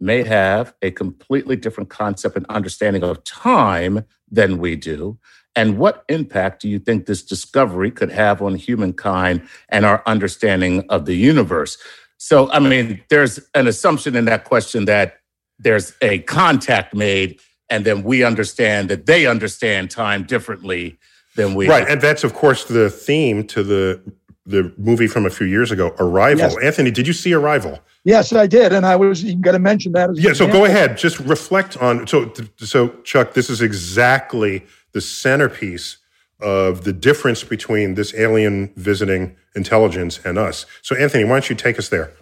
[0.00, 5.18] may have a completely different concept and understanding of time than we do?
[5.56, 10.84] And what impact do you think this discovery could have on humankind and our understanding
[10.88, 11.76] of the universe?
[12.16, 15.18] So, I mean, there's an assumption in that question that
[15.58, 20.98] there's a contact made, and then we understand that they understand time differently
[21.34, 21.68] than we.
[21.68, 21.88] Right.
[21.88, 24.00] And that's, of course, the theme to the
[24.48, 26.50] the movie from a few years ago, Arrival.
[26.50, 26.56] Yes.
[26.62, 27.78] Anthony, did you see Arrival?
[28.04, 30.10] Yes, I did, and I was you going to mention that.
[30.10, 30.32] As Yeah.
[30.32, 30.96] So go ahead.
[30.96, 32.06] Just reflect on.
[32.06, 35.98] So so Chuck, this is exactly the centerpiece
[36.40, 40.64] of the difference between this alien visiting intelligence and us.
[40.82, 42.12] So Anthony, why don't you take us there?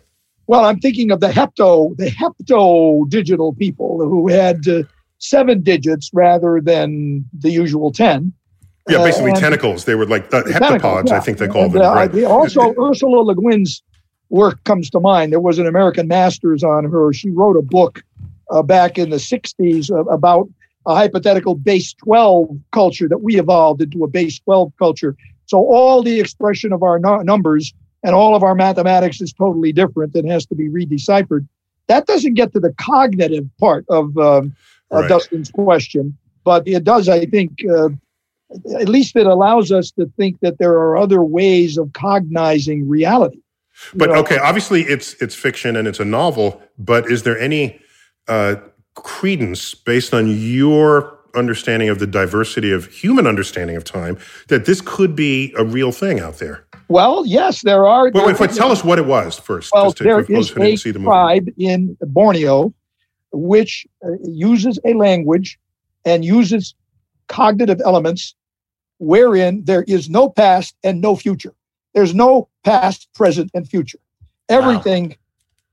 [0.49, 4.83] Well, I'm thinking of the hepto, the hepto digital people who had uh,
[5.19, 8.33] seven digits rather than the usual ten.
[8.89, 9.85] Yeah, Uh, basically and- tentacles.
[9.85, 11.83] They were like the Tentacles, heptapods, I think they call And, them.
[11.83, 12.13] uh, right?
[12.13, 13.83] the- also, Ursula Le Guin's
[14.31, 15.33] work comes to mind.
[15.33, 17.13] There was an American Masters on her.
[17.13, 18.03] She wrote a book
[18.51, 20.49] uh, back in the 60s uh, about
[20.87, 25.17] a hypothetical base 12 culture that we evolved into a base 12 culture.
[25.47, 29.73] So all the expression of our nu- numbers and all of our mathematics is totally
[29.73, 31.47] different and has to be redeciphered.
[31.89, 34.55] That doesn't get to the cognitive part of um,
[34.93, 35.09] uh, Right.
[35.09, 37.89] Dustin's question, but it does, I think, uh,
[38.79, 43.41] at least it allows us to think that there are other ways of cognizing reality.
[43.93, 46.63] You But know, okay, obviously it's it's fiction and it's a novel.
[46.79, 47.81] But is there any
[48.29, 48.57] uh,
[48.95, 54.17] credence based on your understanding of the diversity of human understanding of time
[54.49, 56.65] that this could be a real thing out there?
[56.89, 58.05] Well, yes, there are.
[58.05, 59.73] Wait, wait, wait tell us what it was first.
[59.75, 62.73] Well, just to, there is a see the tribe in Borneo
[63.33, 65.59] which uh, uses a language
[66.05, 66.75] and uses
[67.29, 68.35] cognitive elements
[68.99, 71.55] wherein there is no past and no future.
[71.95, 73.99] There's no past, present, and future.
[74.49, 75.17] Everything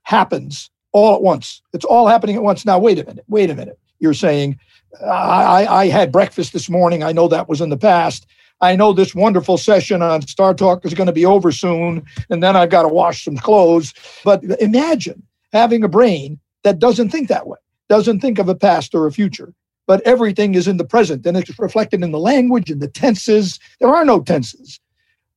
[0.04, 1.62] happens all at once.
[1.74, 2.66] It's all happening at once.
[2.66, 3.26] Now, wait a minute.
[3.28, 3.80] Wait a minute.
[4.00, 4.60] You're saying,
[5.02, 7.04] I, I, I had breakfast this morning.
[7.04, 8.26] I know that was in the past.
[8.62, 12.42] I know this wonderful session on Star Talk is going to be over soon, and
[12.42, 13.94] then I've got to wash some clothes.
[14.24, 17.58] But imagine having a brain that doesn't think that way,
[17.90, 19.54] doesn't think of a past or a future,
[19.88, 23.60] but everything is in the present and it's reflected in the language and the tenses.
[23.80, 24.80] There are no tenses.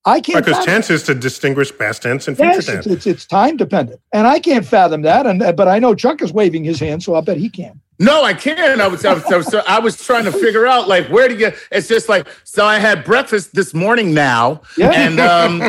[0.05, 0.39] I can't.
[0.45, 2.87] Because fathom- tense is to distinguish past tense and future Yes, tense.
[2.87, 5.27] it's, it's, it's time dependent, and I can't fathom that.
[5.27, 7.81] And but I know Chuck is waving his hand, so I bet he can.
[7.99, 8.81] No, I can't.
[8.81, 11.35] I was, I was, I was, I was trying to figure out like where do
[11.35, 11.51] you?
[11.73, 12.65] It's just like so.
[12.65, 14.93] I had breakfast this morning now, Yeah.
[14.93, 15.63] and um,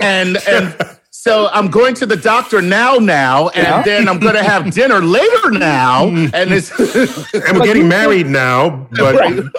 [0.00, 3.82] and and so I'm going to the doctor now, now, and Yeah.
[3.82, 6.70] then I'm going to have dinner later now, and it's
[7.34, 9.38] and we're getting married now, but Right.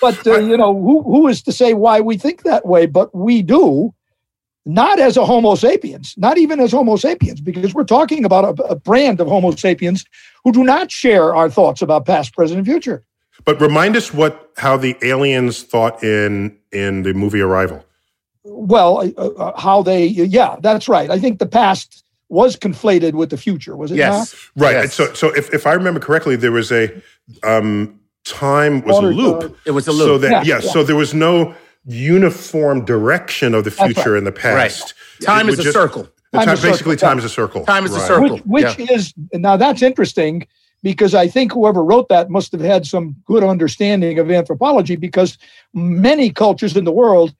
[0.00, 2.84] But uh, you know, who who is to say why we think that way?
[2.86, 3.94] But we do,
[4.66, 8.62] not as a Homo sapiens, not even as Homo sapiens, because we're talking about a,
[8.64, 10.04] a brand of Homo sapiens
[10.44, 13.02] who do not share our thoughts about past, present, and future.
[13.46, 17.82] but remind us what how the aliens thought in in the movie Arrival.
[18.44, 21.10] Well, uh, uh, how they, yeah, that's right.
[21.10, 24.72] I think the past was conflated with the future, was it yes, Right.
[24.72, 24.94] Yes.
[24.94, 26.90] So, so if, if I remember correctly, there was a
[27.42, 29.40] um, time was Water a loop.
[29.40, 29.56] dog.
[29.66, 30.06] it was a loop.
[30.06, 30.72] So that yeah, Yeah, yeah.
[30.72, 31.54] so there was no
[31.86, 34.18] uniform direction of the future right.
[34.18, 34.94] and the past.
[35.22, 36.04] Time It is would a circle.
[36.32, 37.64] Time time- is a circle, basically, time is a circle.
[37.64, 38.38] Time is a circle.
[38.38, 40.46] Which, which is now that's interesting
[40.82, 45.38] because I think whoever wrote that must have had some good understanding of anthropology because
[45.72, 47.34] many cultures in the world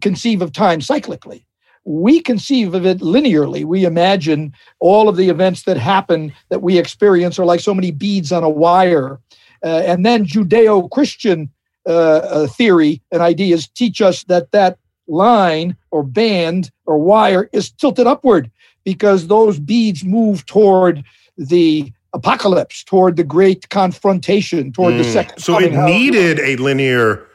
[0.00, 1.44] conceive of time cyclically.
[1.84, 3.64] We conceive of it linearly.
[3.64, 7.90] We imagine all of the events that happen that we experience are like so many
[7.90, 9.20] beads on a wire.
[9.62, 11.50] Uh, and then Judeo Christian
[11.86, 17.70] uh, uh, theory and ideas teach us that that line or band or wire is
[17.70, 18.50] tilted upward
[18.84, 21.04] because those beads move toward
[21.36, 25.12] the apocalypse, toward the great confrontation, toward the Mm.
[25.12, 25.38] second.
[25.40, 27.26] So it needed a linear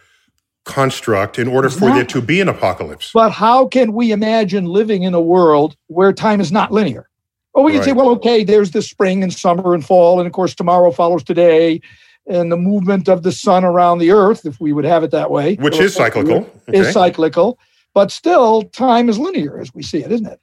[0.70, 3.12] construct in order for there to be an apocalypse.
[3.14, 7.10] But how can we imagine living in a world where time is not linear?
[7.54, 10.34] Well, we can say, well, okay, there's the spring and summer and fall, and of
[10.34, 11.82] course, tomorrow follows today,
[12.28, 15.32] and the movement of the sun around the earth, if we would have it that
[15.32, 16.48] way, Which is cyclical.
[16.68, 16.92] is okay?
[16.92, 17.58] cyclical.
[17.96, 20.40] But still, time is linear as we see it, isn't it?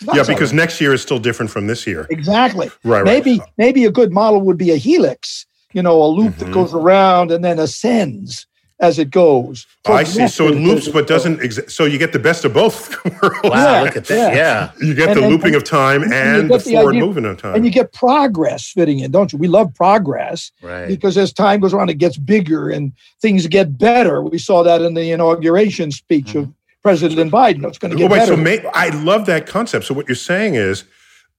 [0.00, 0.34] Yeah, cyclical.
[0.34, 2.06] because next year is still different from this year.
[2.08, 2.68] Exactly.
[2.82, 3.04] Right, right.
[3.04, 6.38] Maybe maybe a good model would be a helix, you know, a loop Mhm.
[6.38, 8.46] that goes around and then ascends
[8.78, 9.66] as it goes.
[9.86, 10.28] I see.
[10.28, 11.38] So it loops, but doesn't.
[11.40, 13.38] Exa- so you get the best of both worlds.
[13.44, 14.34] Wow, Yeah, look at that.
[14.34, 14.72] yeah.
[14.80, 14.86] Yeah.
[14.86, 17.26] You get And- the and- looping of time and and the the forward idea- movement
[17.26, 17.54] of time.
[17.54, 19.38] And you get progress fitting in, don't you?
[19.38, 20.88] We love progress Right.
[20.88, 24.20] because as time goes on, it gets bigger and things get better.
[24.22, 26.50] We saw that in the inauguration speech of mm-hmm.
[26.82, 27.64] President Biden.
[27.66, 28.34] It's going to Oh, get wait, better.
[28.34, 29.86] so may, I love that concept.
[29.86, 30.84] So what you're saying is,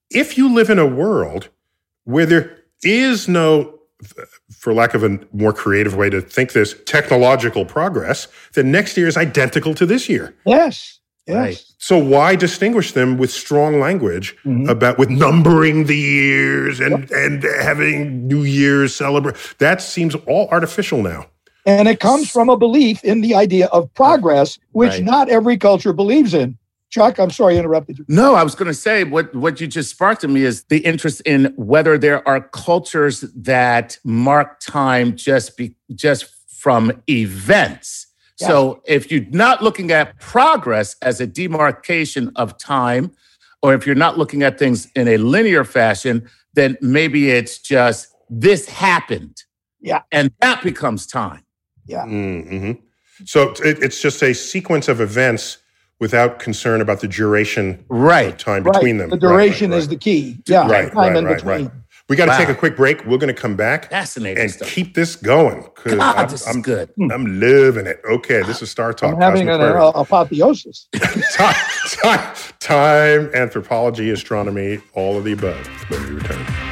[0.10, 1.50] if you live in a world
[2.04, 3.80] where there is no,
[4.68, 9.08] for lack of a more creative way to think this, technological progress, then next year
[9.08, 10.36] is identical to this year.
[10.46, 11.00] yes.
[11.26, 11.36] Yes.
[11.36, 11.64] Right.
[11.78, 14.70] So why distinguish them with strong language Mhm.
[14.70, 19.36] about with numbering the years and and having New Year's celebrate?
[19.60, 21.26] That seems all artificial now.
[21.66, 25.04] And it comes from a belief in the idea of progress, which Right.
[25.04, 26.58] not every culture believes in.
[26.90, 28.06] Chuck, I'm sorry I interrupted you.
[28.08, 30.80] No, I was going to say what what you just sparked in me is the
[30.80, 38.08] interest in whether there are cultures that mark time just be just from events.
[38.40, 43.12] So if you're not looking at progress as a demarcation of time,
[43.64, 48.14] or if you're not looking at things in a linear fashion, then maybe it's just
[48.30, 49.44] this happened.
[49.82, 50.02] Yeah.
[50.12, 51.44] And that becomes time.
[52.04, 52.74] hmm
[53.26, 55.58] So it, it's just a sequence of events
[56.00, 58.38] without concern about the duration of Right.
[58.38, 58.74] time Right.
[58.74, 59.10] between them.
[59.10, 59.78] The Right, right, duration right.
[59.78, 60.38] is the key.
[60.48, 60.70] Yeah.
[60.70, 61.62] Right, time right, in right, between.
[61.66, 61.72] right.
[62.10, 62.38] We got to Wow.
[62.38, 63.06] take a quick break.
[63.06, 64.70] We're going to come back Fascinating and stuff.
[64.70, 66.90] keep this going because God, I'm, this I'm, good.
[67.12, 68.00] I'm living it.
[68.10, 69.16] Okay, this is Star Talk.
[69.16, 70.88] I'm having an uh, apotheosis.
[71.36, 71.56] time,
[72.02, 75.68] time, time, anthropology, astronomy, all of the above.
[75.90, 76.67] When we return.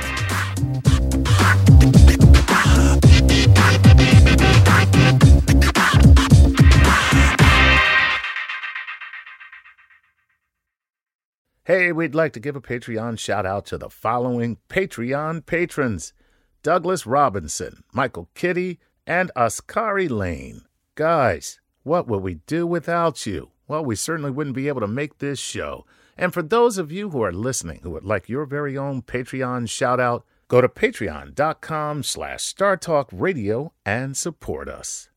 [11.66, 16.13] Hey, we'd like to give a Patreon shout out to the following Patreon patrons
[16.61, 20.61] Douglas Robinson, Michael Kiddy, and Oskari Laine.
[20.93, 23.49] Guys, what would we do without you?
[23.68, 25.88] Well, we certainly wouldn't be able to make this show.
[26.16, 29.68] And for those of you who are listening who would like your very own Patreon
[29.68, 35.09] shout out, go to patreon.com slash startalkradio and support us.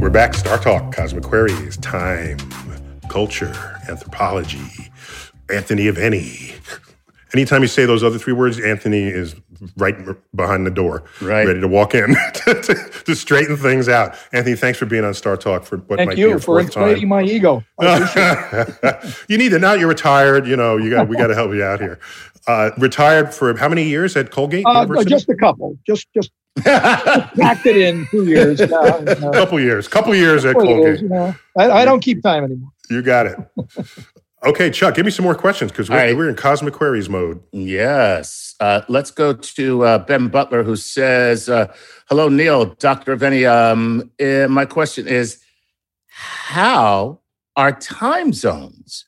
[0.00, 0.34] We're back.
[0.34, 2.38] Star Talk, Cosmic Queries, time,
[3.08, 4.60] culture, anthropology,
[5.52, 6.54] Anthony Aveni.
[7.34, 9.34] Anytime you say those other three words, Anthony is
[9.76, 9.94] right
[10.34, 11.46] behind the door, Right.
[11.46, 14.16] ready to walk in to, to- to straighten things out.
[14.32, 16.58] Anthony, thanks for being on Star Talk for what Thank might be you your for
[16.60, 17.08] inflating time.
[17.08, 17.62] my ego.
[19.28, 20.46] You need to now you're retired.
[20.46, 22.00] You know, you got we got to help you out here.
[22.48, 25.78] Uh, retired for how many years at Colgate Uh, no, just a couple.
[25.86, 26.32] Just just
[26.64, 28.60] packed it in two years.
[28.72, 29.88] Uh, uh, couple years.
[29.88, 30.84] Couple years at couple Colgate.
[30.84, 31.34] years, you know.
[31.58, 32.70] I, I don't keep time anymore.
[32.90, 33.38] You got it.
[34.44, 36.16] Okay, Chuck, give me some more questions because we're, All right.
[36.16, 37.40] we're in Cosmic Queries mode.
[37.52, 38.56] Yes.
[38.58, 41.72] Uh, let's go to uh, Ben Butler, who says, uh,
[42.08, 43.16] Hello, Neil, Dr.
[43.16, 43.48] Aveni.
[43.48, 45.40] Um, eh, my question is
[46.08, 47.20] How
[47.56, 49.04] are time zones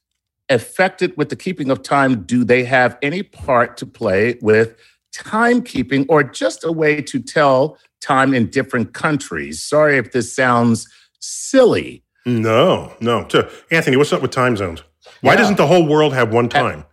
[0.48, 2.22] affected with the keeping of time?
[2.22, 4.76] Do they have any part to play with
[5.16, 9.62] timekeeping or just a way to tell time in different countries?
[9.62, 10.88] Sorry if this sounds
[11.20, 12.02] silly.
[12.26, 13.26] No, no.
[13.30, 14.82] So, Anthony, what's up with time zones?
[15.20, 15.38] Why Yeah.
[15.40, 16.84] doesn't the whole world have one time?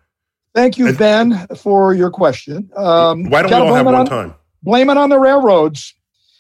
[0.53, 2.69] Thank you, And- Ben, for your question.
[2.75, 4.33] Um, Why don't we all have one on- time?
[4.63, 5.93] Blame it on the railroads.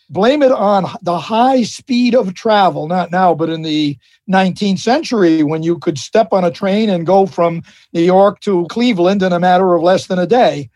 [0.09, 5.41] Blame it on the high speed of travel, not now, but in the 19th century
[5.41, 7.61] when you could step on a train and go from
[7.93, 10.69] New York to Cleveland in a matter of less than a day.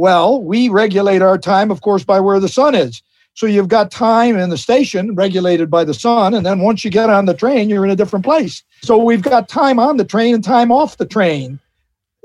[0.00, 3.02] Well, we regulate our time, of course, by where the sun is.
[3.34, 6.32] So you've got time in the station regulated by the sun.
[6.32, 8.64] And then once you get on the train, you're in a different place.
[8.80, 11.60] So we've got time on the train and time off the train.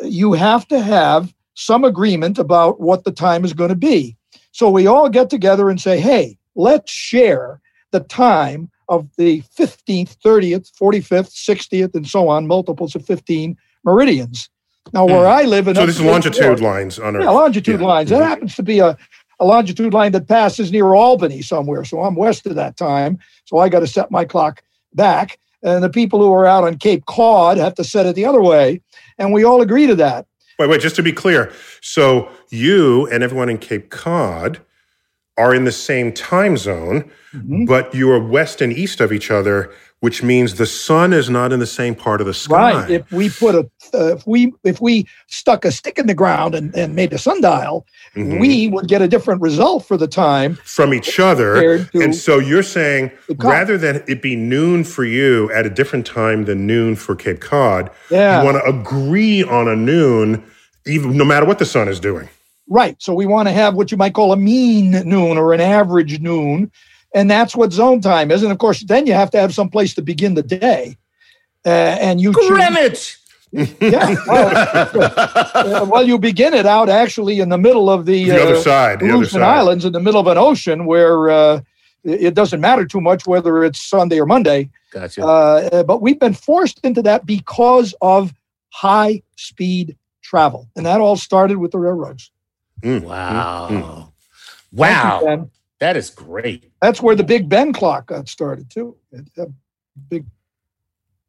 [0.02, 4.16] You have to have some agreement about what the time is going to be.
[4.54, 7.60] So we all get together and say, hey, let's share
[7.92, 14.50] the time of the 15th, 30th, 45th, 60th, and so on, multiples of 15 meridians.
[14.94, 17.24] Now, where I live in So this is longitude York- lines on Earth.
[17.24, 17.88] yeah, longitude Yeah.
[17.88, 18.10] lines.
[18.10, 18.28] That Mhm.
[18.28, 18.96] happens to be a,
[19.40, 21.84] a longitude line that passes near Albany somewhere.
[21.84, 23.18] So I'm west of that time.
[23.46, 24.62] So I got to set my clock
[24.94, 25.38] back.
[25.64, 28.42] And the people who are out on Cape Cod have to set it the other
[28.42, 28.82] way.
[29.18, 30.26] And we all agree to that.
[30.60, 31.52] Wait, wait, just to be clear.
[31.82, 34.60] So you and everyone in Cape Cod
[35.38, 37.68] are in the same time zone, Mhm.
[37.68, 39.70] but you are west and east of each other,
[40.02, 42.74] which means the sun is not in the same part of the sky.
[42.74, 42.90] Right.
[42.92, 43.60] If we put a,
[43.94, 47.18] uh, if we if we stuck a stick in the ground and, and made a
[47.18, 47.86] sundial,
[48.16, 48.40] Mhm.
[48.40, 51.88] we would get a different result for the time from each other.
[51.94, 56.46] And so you're saying rather than it be noon for you at a different time
[56.46, 58.40] than noon for Cape Cod, yeah.
[58.40, 60.44] you want to agree on a noon,
[60.86, 62.30] even no matter what the sun is doing.
[62.68, 62.96] Right.
[63.00, 66.20] So we want to have what you might call a mean noon or an average
[66.20, 66.72] noon.
[67.16, 68.44] And that's what zone time is.
[68.44, 70.98] And of course, then you have to have some place to begin the day.
[71.66, 73.18] Uh, and you choose, Greenwich!
[73.80, 74.52] yeah, well,
[75.56, 78.62] uh, well, you begin it out actually in the middle of the, The other uh,
[78.62, 79.42] side, the other side.
[79.42, 81.62] Islands in the middle of an ocean where uh,
[82.04, 84.70] it it doesn't matter too much whether it's Sunday or Monday.
[84.92, 85.26] Gotcha.
[85.26, 88.34] Uh, but we've been forced into that because of
[88.72, 90.68] high speed travel.
[90.76, 92.32] And that all started with the railroads.
[92.82, 93.68] Mm, wow.
[93.70, 93.72] mm.
[93.72, 94.12] Thank you,
[94.74, 95.22] Wow.
[95.24, 95.52] Ben.
[95.86, 96.72] That is great.
[96.82, 98.98] That's where the Big Ben clock got started too.
[99.12, 99.46] It- uh,
[100.10, 100.26] big,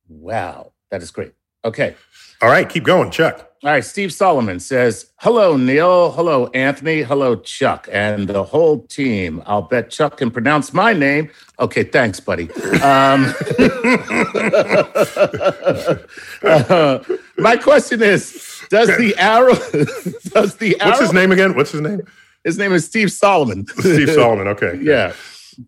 [0.09, 0.72] Wow.
[0.90, 1.34] That is great.
[1.62, 1.94] Okay.
[2.40, 3.50] All right, keep going, Chuck.
[3.62, 6.11] All right, Steve Solomon says, Hello, Neil.
[6.12, 7.02] Hello, Anthony.
[7.02, 9.42] Hello, Chuck, and the whole team.
[9.44, 11.30] I'll bet Chuck can pronounce my name.
[11.61, 12.50] Okay, thanks, buddy.
[12.80, 13.34] Um,
[16.42, 17.00] uh,
[17.36, 19.54] my question is Does the arrow,
[20.32, 21.54] does the arrow, What's his name again?
[21.54, 22.00] What's his name?
[22.47, 23.66] His name is Steve Solomon.
[23.66, 24.47] Steve Solomon.
[24.47, 24.78] Okay.
[24.80, 25.12] yeah.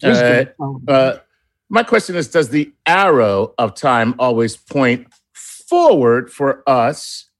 [0.00, 0.44] Uh,
[0.86, 1.18] uh,
[1.68, 7.30] my question is Does the arrow of time always point forward for us,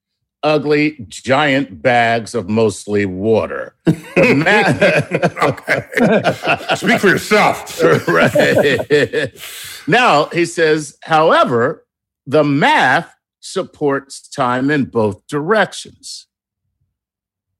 [0.42, 3.76] ugly giant bags of mostly water?
[3.84, 4.34] The
[6.68, 7.80] ma- Speak for yourself.
[8.08, 9.40] right.
[9.86, 11.86] now, he says, however,
[12.26, 16.26] the math supports time in both directions.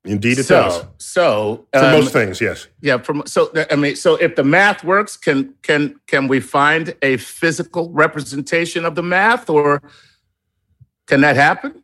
[0.05, 0.85] Indeed, it so, does.
[0.99, 2.69] So, For um, most things, yes.
[2.81, 2.99] yeah.
[2.99, 7.17] From so, I mean, so if the math works, can can can we find a
[7.17, 9.83] physical representation of the math, or
[11.07, 11.83] can that happen?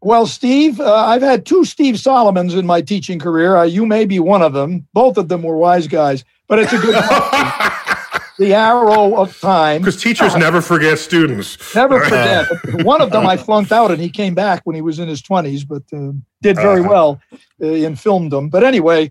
[0.00, 3.56] Well, Steve, uh, I've had two Steve Solomons in my teaching career.
[3.56, 4.88] Uh, you may be one of them.
[4.92, 6.94] Both of them were wise guys, but it's a good
[8.38, 9.82] the arrow of time.
[9.82, 11.74] Because teachers never forget students.
[11.74, 12.48] Never forget.
[12.84, 15.22] One of them I flunked out, and he came back when he was in his
[15.22, 17.20] twenties, but uh, did very well
[17.62, 18.50] uh, in filmdom.
[18.50, 19.10] But anyway,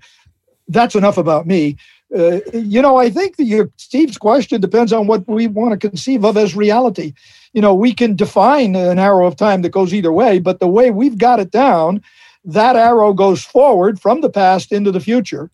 [0.68, 1.78] that's enough about me.
[2.16, 5.90] Uh, you know, I think that your Steve's question depends on what we want to
[5.90, 7.14] conceive of as reality.
[7.54, 10.68] You know, we can define an arrow of time that goes either way, but the
[10.68, 12.02] way we've got it down,
[12.44, 15.52] that arrow goes forward from the past into the future,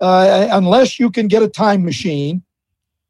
[0.00, 2.42] uh, unless you can get a time machine.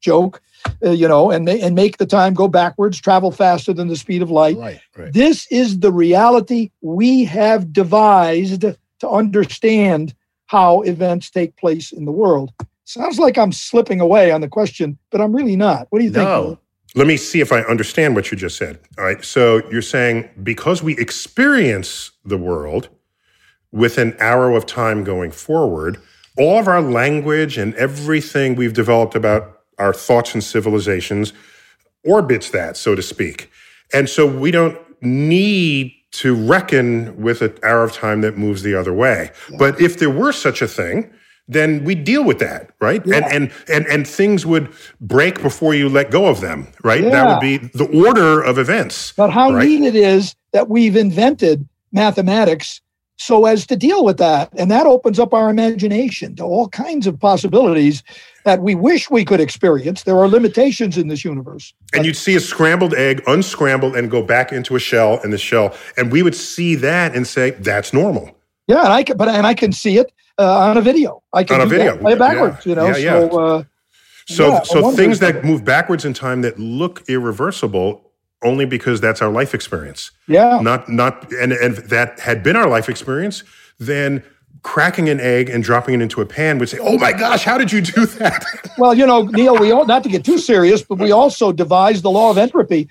[0.01, 0.43] Joke,
[0.85, 3.97] uh, you know, and ma- and make the time go backwards, travel faster than the
[3.97, 4.57] speed of light.
[4.57, 5.13] Right, right.
[5.13, 10.15] This is the reality we have devised to understand
[10.47, 12.53] how events take place in the world.
[12.85, 15.87] Sounds like I'm slipping away on the question, but I'm really not.
[15.91, 16.25] What do you think?
[16.25, 16.59] No.
[16.97, 18.81] Let me see if I understand what you just said.
[18.99, 19.25] All right.
[19.25, 22.89] So you're saying because we experience the world
[23.71, 26.01] with an arrow of time going forward,
[26.37, 31.33] all of our language and everything we've developed about our thoughts and civilizations
[32.05, 33.51] orbits that, so to speak.
[33.93, 38.75] And so we don't need to reckon with an arrow of time that moves the
[38.75, 39.31] other way.
[39.59, 41.11] But if there were such a thing,
[41.49, 43.05] then we deal with that, right?
[43.07, 47.03] And, and and and things would break before you let go of them, right?
[47.03, 49.13] That would be the order of events.
[49.17, 49.67] But how right?
[49.67, 52.81] neat it is that we've invented mathematics
[53.21, 54.51] so as to deal with that.
[54.57, 58.03] And that opens up our imagination to all kinds of possibilities
[58.45, 60.05] that we wish we could experience.
[60.05, 61.75] There are limitations in this universe.
[61.93, 65.39] And you'd see a scrambled egg unscrambled and go back into a shell in the
[65.39, 68.35] shell, and we would see that and say that's normal.
[68.67, 71.23] Yeah, and I can, but and I can see it uh, on a video.
[71.35, 71.93] I can On a do video.
[71.93, 72.65] that, play it backwards.
[72.65, 73.29] Yeah, You know, yeah, yeah.
[73.29, 73.65] so uh,
[74.27, 78.10] So so things that move backwards in time that look irreversible
[78.43, 80.11] only because that's our life experience.
[80.27, 83.43] yeah, not not and and if that had been our life experience
[83.79, 84.23] then
[84.63, 87.57] cracking an egg and dropping it into a pan would say oh my gosh how
[87.57, 88.45] did you do that?
[88.79, 92.03] Well, you know, Neil, we all not to get too serious, but we also devised
[92.03, 92.89] the law of entropy,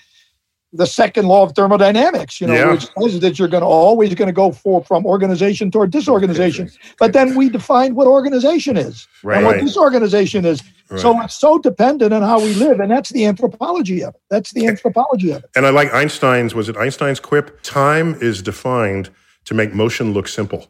[0.72, 2.72] the second law of thermodynamics, you know, Yeah.
[2.72, 6.70] which says that you're going to always going to go for from organization toward disorganization.
[7.00, 9.62] But then we define what organization is and what Right.
[9.66, 10.62] disorganization is.
[10.98, 14.22] So it's so dependent on how we live, and that's the anthropology of it.
[14.30, 15.50] That's the anthropology of it.
[15.56, 19.10] and i like einstein's was it einstein's quip time is defined
[19.46, 20.68] to make motion look simple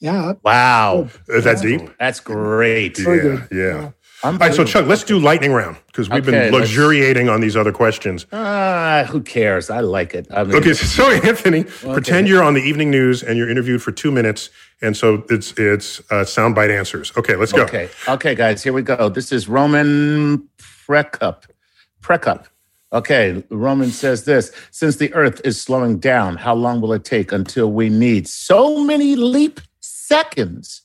[0.00, 0.32] Yeah.
[0.42, 1.08] Wow.
[1.28, 2.96] is that deep That's great.
[2.98, 3.90] Very yeah yeah
[4.24, 7.40] all right so chuck let's do lightning round because we've Okay, been let's- luxuriating on
[7.40, 9.70] these other questions Ah, who cares?
[9.70, 10.26] I like it.
[10.32, 13.92] I mean, Okay, so anthony, pretend you're on the evening news and you're interviewed for
[13.92, 14.50] two minutes,
[14.82, 17.12] and so it's it's uh, soundbite answers.
[17.16, 17.62] Okay, let's go.
[17.64, 17.88] Okay.
[18.08, 19.08] Okay, guys, here we go.
[19.08, 21.44] This is Roman Prekup.
[22.02, 22.46] Prekup.
[22.92, 27.32] Okay, Roman says this Since the earth is slowing down, how long will it take
[27.32, 30.82] until we need so many leap seconds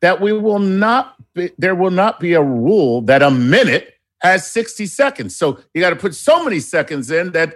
[0.00, 4.46] that we will not be, there will not be a rule that a minute has
[4.50, 5.36] 60 seconds.
[5.36, 7.54] So you got to put so many seconds in that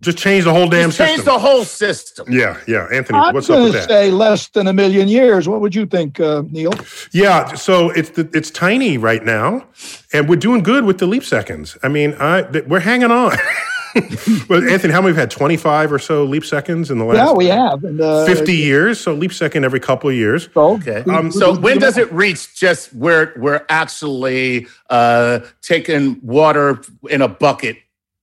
[0.00, 1.32] Just change the whole damn just change system.
[1.34, 2.26] the whole system.
[2.30, 3.88] yeah, yeah, Anthony, I'm what's up going with to that?
[3.88, 5.48] say less than a million years.
[5.48, 6.72] What would you think, uh, Neil?
[7.12, 9.66] Yeah, so it's the, it's tiny right now,
[10.12, 11.76] and we're doing good with the leap seconds.
[11.82, 13.36] I mean, I we're hanging on.
[14.48, 15.30] well, Anthony, how many we've had?
[15.30, 17.84] Twenty five or so leap seconds in the last Yeah, we have.
[17.84, 19.00] And, uh, fifty years.
[19.00, 20.48] So leap second every couple of years.
[20.54, 21.04] So, Okay.
[21.10, 27.28] Um, so when does it reach just where we're actually uh, taking water in a
[27.28, 27.76] bucket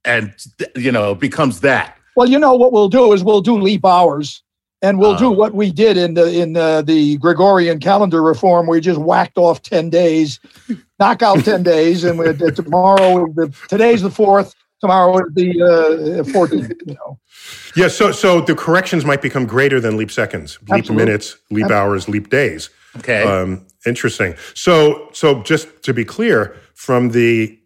[0.03, 0.33] and
[0.75, 1.97] you know becomes that?
[2.15, 4.43] Well, you know what we'll do is we'll do leap hours,
[4.81, 5.31] and we'll do Oh.
[5.31, 9.37] what we did in the in uh, the Gregorian calendar reform, where we just whacked
[9.37, 10.39] off ten days,
[10.99, 14.53] knock out ten days, and we tomorrow the, today's the fourth.
[14.81, 16.73] Tomorrow is be uh, 14th.
[16.85, 17.19] You know.
[17.75, 21.05] Yeah, so so the corrections might become greater than leap seconds, leap Absolutely.
[21.05, 22.69] minutes, leap hours, leap days.
[22.97, 23.23] Okay.
[23.23, 24.35] Um, interesting.
[24.53, 27.57] So so just to be clear, from the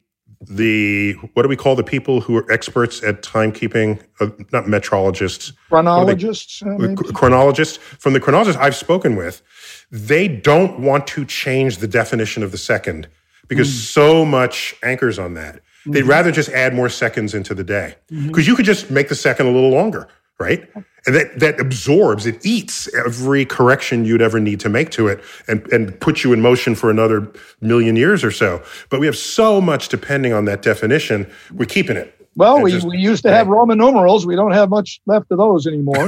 [0.47, 3.99] the what do we call the people who are experts at timekeeping?
[4.19, 6.61] Uh, not metrologists, Chronologists.
[6.61, 6.95] uh, maybe?
[7.13, 7.77] chronologists.
[7.77, 9.41] From the chronologists I've spoken with,
[9.89, 13.07] they don't want to change the definition of the second
[13.47, 15.61] because so much anchors on that.
[15.85, 16.09] They'd mm-hmm.
[16.09, 18.27] rather just add more seconds into the day mm-hmm.
[18.27, 20.07] because you could just make the second a little longer,
[20.39, 20.67] right?
[21.05, 25.23] And that, that absorbs, it eats every correction you'd ever need to make to it
[25.47, 27.31] and, and puts you in motion for another
[27.61, 28.63] million years or so.
[28.89, 32.11] But we have so much depending on that definition, we're keeping it.
[32.37, 34.25] Well, we, just- we used to have Roman numerals.
[34.25, 36.07] We don't have much left of those anymore.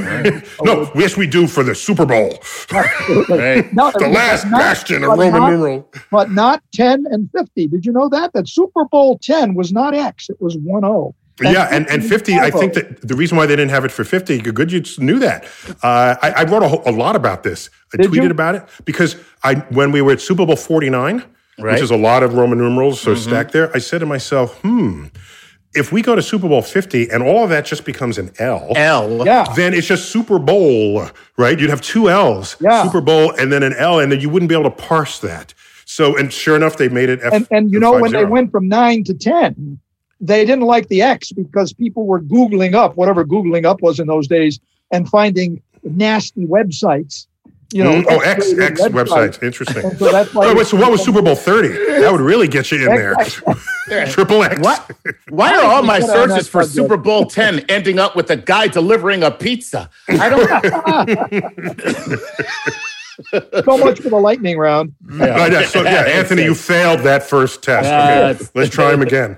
[0.62, 2.38] No, yes, we do for the Super Bowl.
[2.70, 3.72] Right.
[3.72, 5.88] No, The last not- bastion of Roman not- numeral.
[6.10, 7.68] but not 10 and 50.
[7.68, 8.32] Did you know that?
[8.34, 11.14] That Super Bowl 10 was not X, it was 1 0.
[11.40, 14.04] yeah, and, and 50, I think that the reason why they didn't have it for
[14.04, 15.44] 50, good you knew that.
[15.82, 17.70] Uh, I, I wrote a, whole- a lot about this.
[17.94, 18.30] I Did tweeted you?
[18.30, 21.24] about it because I when we were at Super Bowl 49,
[21.60, 21.72] Right.
[21.72, 25.06] which is a lot of Roman numerals, so stacked there, I said to myself, hmm,
[25.74, 28.72] if we go to Super Bowl 50 and all of that just becomes an L,
[28.76, 29.24] L.
[29.26, 29.44] Yeah.
[29.54, 31.06] then it's just Super Bowl,
[31.36, 31.58] right?
[31.58, 32.84] You'd have two L's, Yeah.
[32.84, 35.52] Super Bowl and then an L, and then you wouldn't be able to parse that.
[35.84, 37.32] So, and sure enough, they made it F.
[37.32, 39.78] And, and you know, when they went from 9 to 10,
[40.20, 44.06] they didn't like the X because people were Googling up whatever Googling up was in
[44.06, 44.58] those days
[44.90, 47.26] and finding nasty websites.
[47.70, 49.42] You know, Mm, oh, X, X-rated X websites.
[49.42, 49.84] Interesting.
[49.84, 51.68] And so that's why Oh, wait, so what was Super Bowl 30?
[52.00, 53.14] That would really get you in there.
[54.06, 54.58] Triple X.
[54.60, 54.90] What?
[55.28, 56.74] Why are all my Get on that searches for subject.
[56.76, 59.90] Super Bowl 10 ending up with a guy delivering a pizza?
[60.08, 62.20] I don't know.
[63.64, 64.94] so much for the lightning round.
[65.12, 65.16] Oh,
[65.46, 67.84] yeah, so, yeah, Anthony, you failed that first test.
[67.86, 69.36] Yeah, Okay, let's try him again.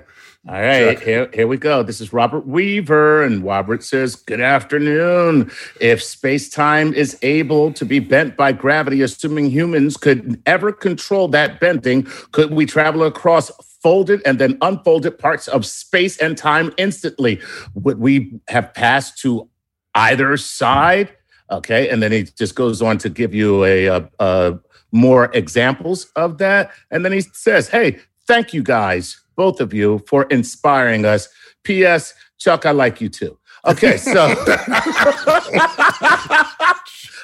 [0.49, 1.83] All right, here, here we go.
[1.83, 5.51] This is Robert Weaver, and Robert says, Good afternoon.
[5.79, 11.27] If space time is able to be bent by gravity, assuming humans could ever control
[11.27, 13.51] that bending, could we travel across
[13.83, 17.39] folded and then unfolded parts of space and time instantly?
[17.75, 19.47] Would we have passed to
[19.93, 21.15] either side?
[21.51, 24.59] Okay, and then he just goes on to give you a, a, a
[24.91, 29.89] more examples of that, and then he says, "Hey, thank you guys, both of you,
[30.07, 31.27] for inspiring us."
[31.63, 32.13] P.S.
[32.39, 33.37] Chuck, I like you too.
[33.67, 34.21] Okay, so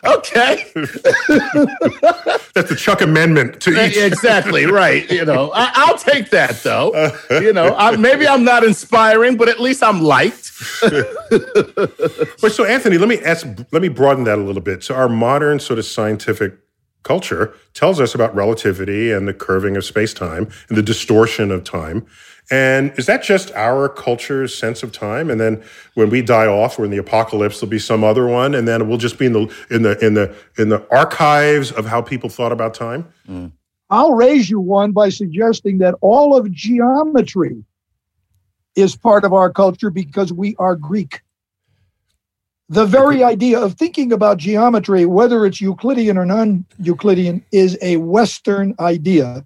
[0.06, 0.64] okay,
[2.54, 3.98] That's the Chuck Amendment to each.
[3.98, 5.10] exactly right.
[5.12, 6.92] You know, I, I'll take that though.
[6.92, 10.52] Uh, you know, I, maybe I'm not inspiring, but at least I'm liked.
[12.42, 14.84] But so, Anthony, let me ask, let me broaden that a little bit.
[14.84, 16.54] So, our modern sort of scientific
[17.08, 21.64] culture tells us about relativity and the curving of space time and the distortion of
[21.64, 22.06] time.
[22.50, 25.30] And is that just our culture's sense of time?
[25.30, 25.64] And then
[25.96, 28.88] when we die off, or in the apocalypse, there'll be some other one, and then
[28.88, 32.30] we'll just be in the in the in the in the archives of how people
[32.30, 33.08] thought about time.
[33.28, 33.52] Mm.
[33.90, 37.64] I'll raise you one by suggesting that all of geometry
[38.76, 41.22] is part of our culture because we are Greek.
[42.70, 47.98] The very idea of thinking about geometry, whether it's Euclidean or non Euclidean, is a
[47.98, 49.46] Western idea.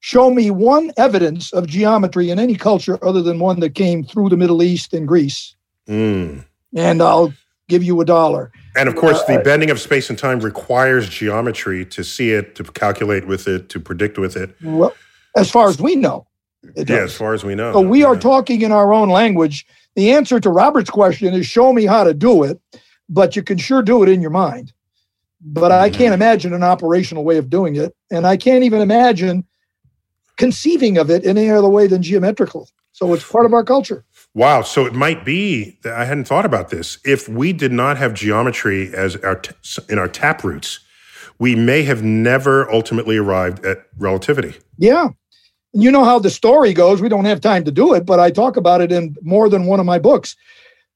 [0.00, 4.28] Show me one evidence of geometry in any culture other than one that came through
[4.30, 5.54] the Middle East and Greece,
[5.88, 6.44] Mm.
[6.74, 7.32] and I'll
[7.68, 8.50] give you a dollar.
[8.76, 12.64] And of course, the bending of space and time requires geometry to see it, to
[12.64, 14.50] calculate with it, to predict with it.
[14.62, 14.92] Well,
[15.36, 16.26] as far as we know,
[16.74, 17.72] it Yeah, as far as we know.
[17.72, 19.66] So we are talking in our own language.
[19.96, 22.60] The answer to Robert's question is show me how to do it,
[23.08, 24.72] but you can sure do it in your mind.
[25.40, 27.94] But I can't imagine an operational way of doing it.
[28.10, 29.44] And I can't even imagine
[30.36, 32.68] conceiving of it in any other way than geometrical.
[32.92, 34.04] So it's part of our culture.
[34.34, 34.62] Wow.
[34.62, 36.98] So it might be that I hadn't thought about this.
[37.04, 39.52] If we did not have geometry as our t-
[39.88, 40.80] in our tap roots,
[41.38, 44.54] we may have never ultimately arrived at relativity.
[44.78, 45.08] Yeah.
[45.74, 47.02] You know how the story goes.
[47.02, 49.66] We don't have time to do it, but I talk about it in more than
[49.66, 50.36] one of my books.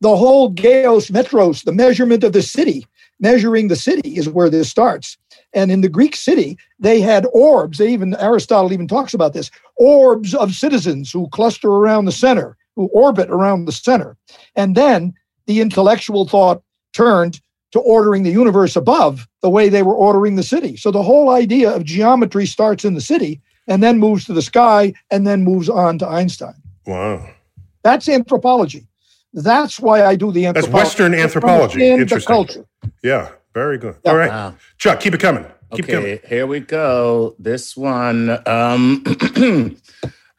[0.00, 2.86] The whole Geos Metros, the measurement of the city,
[3.18, 5.18] measuring the city is where this starts.
[5.52, 7.78] And in the Greek city, they had orbs.
[7.78, 12.56] They even Aristotle even talks about this orbs of citizens who cluster around the center,
[12.76, 14.16] who orbit around the center.
[14.54, 15.12] And then
[15.46, 16.62] the intellectual thought
[16.92, 17.40] turned
[17.72, 20.76] to ordering the universe above the way they were ordering the city.
[20.76, 24.42] So the whole idea of geometry starts in the city and then moves to the
[24.42, 26.54] sky and then moves on to Einstein.
[26.86, 27.28] Wow.
[27.84, 28.88] That's anthropology.
[29.32, 30.72] That's why I do the anthropology.
[30.72, 30.84] That's.
[30.84, 31.86] Western anthropology.
[31.86, 32.34] In the Interesting.
[32.34, 32.66] culture.
[33.02, 33.30] Yeah.
[33.54, 33.96] Very good.
[34.04, 34.10] Yeah.
[34.10, 34.30] All right.
[34.30, 34.54] Wow.
[34.78, 35.44] Chuck, keep it coming.
[35.74, 36.18] Keep okay, coming.
[36.26, 37.34] here we go.
[37.38, 39.04] This one, um,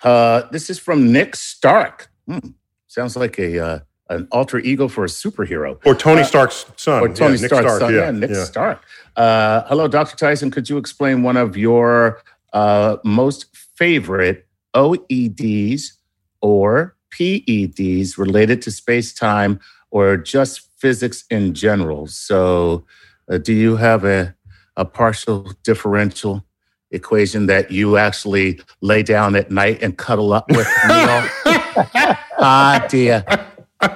[0.03, 2.09] uh, this is from Nick Stark.
[2.27, 2.39] Hmm.
[2.87, 5.79] Sounds like a uh, an alter ego for a superhero.
[5.85, 7.03] Or Tony Stark's son.
[7.03, 7.93] Or Tony yeah, Stark's Stark, son.
[7.93, 8.43] Yeah, Yeah, Nick yeah.
[8.43, 8.83] Stark.
[9.15, 10.15] Uh, hello, Dr.
[10.15, 10.49] Tyson.
[10.49, 12.21] Could you explain one of your
[12.53, 13.45] uh, most
[13.75, 15.93] favorite OEDs
[16.41, 19.59] or PEDs related to space time
[19.91, 22.07] or just physics in general?
[22.07, 22.85] So,
[23.29, 24.35] uh, do you have a,
[24.75, 26.45] a partial differential
[26.91, 31.29] equation that you actually lay down at night and cuddle up with, Neil?
[32.41, 33.21] Ah, you,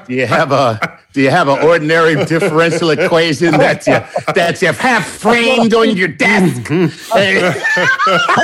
[0.07, 4.71] do you have a do you have an ordinary differential equation that you that you
[4.71, 6.71] have framed on your desk?
[6.71, 7.51] I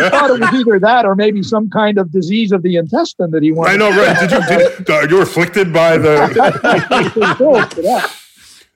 [0.09, 3.41] thought it was either that or maybe some kind of disease of the intestine that
[3.41, 3.71] he wanted.
[3.71, 4.19] I know, right?
[4.19, 6.27] Did you, did, uh, you afflicted by the.
[6.87, 8.15] Pretty close to that.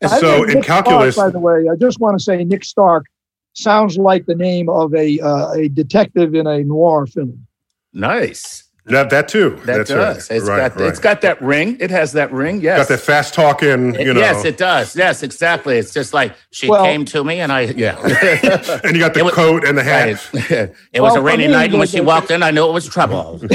[0.01, 2.63] I so in Nick calculus, Stark, by the way, I just want to say Nick
[2.63, 3.05] Stark
[3.53, 7.45] sounds like the name of a uh, a detective in a noir film.
[7.93, 8.63] nice.
[8.85, 9.51] That, that too.
[9.65, 10.29] That That's does.
[10.29, 10.37] right.
[10.37, 10.89] It's right, got right.
[10.89, 11.77] it's got that ring.
[11.79, 12.59] It has that ring.
[12.59, 12.79] Yes.
[12.79, 14.19] Got that fast talking, you know.
[14.19, 14.93] Yes, it does.
[14.95, 15.77] Yes, exactly.
[15.77, 17.97] It's just like she Well- came to me and I yeah.
[18.83, 20.19] and you got the was- coat and the hat.
[20.33, 20.73] Right.
[20.91, 22.67] it was Well, a rainy for me, night, and when she walked in, I knew
[22.67, 23.39] it was trouble.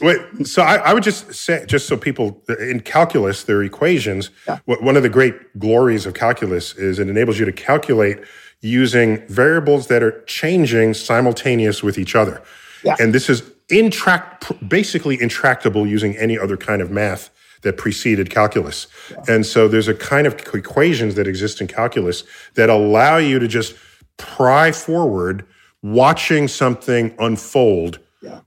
[0.00, 4.30] Wait, so I, I would just say, just so people in calculus, their equations.
[4.66, 8.18] wh- One of the great glories of calculus is it enables you to calculate
[8.60, 12.42] using variables that are changing simultaneous with each other.
[12.84, 12.96] Yeah.
[12.98, 17.30] And this is intract, basically intractable using any other kind of math
[17.62, 18.86] that preceded calculus.
[19.28, 22.22] And so there's a kind of equations that exist in calculus
[22.54, 23.74] that allow you to just
[24.16, 25.44] pry forward,
[25.82, 27.98] watching something unfold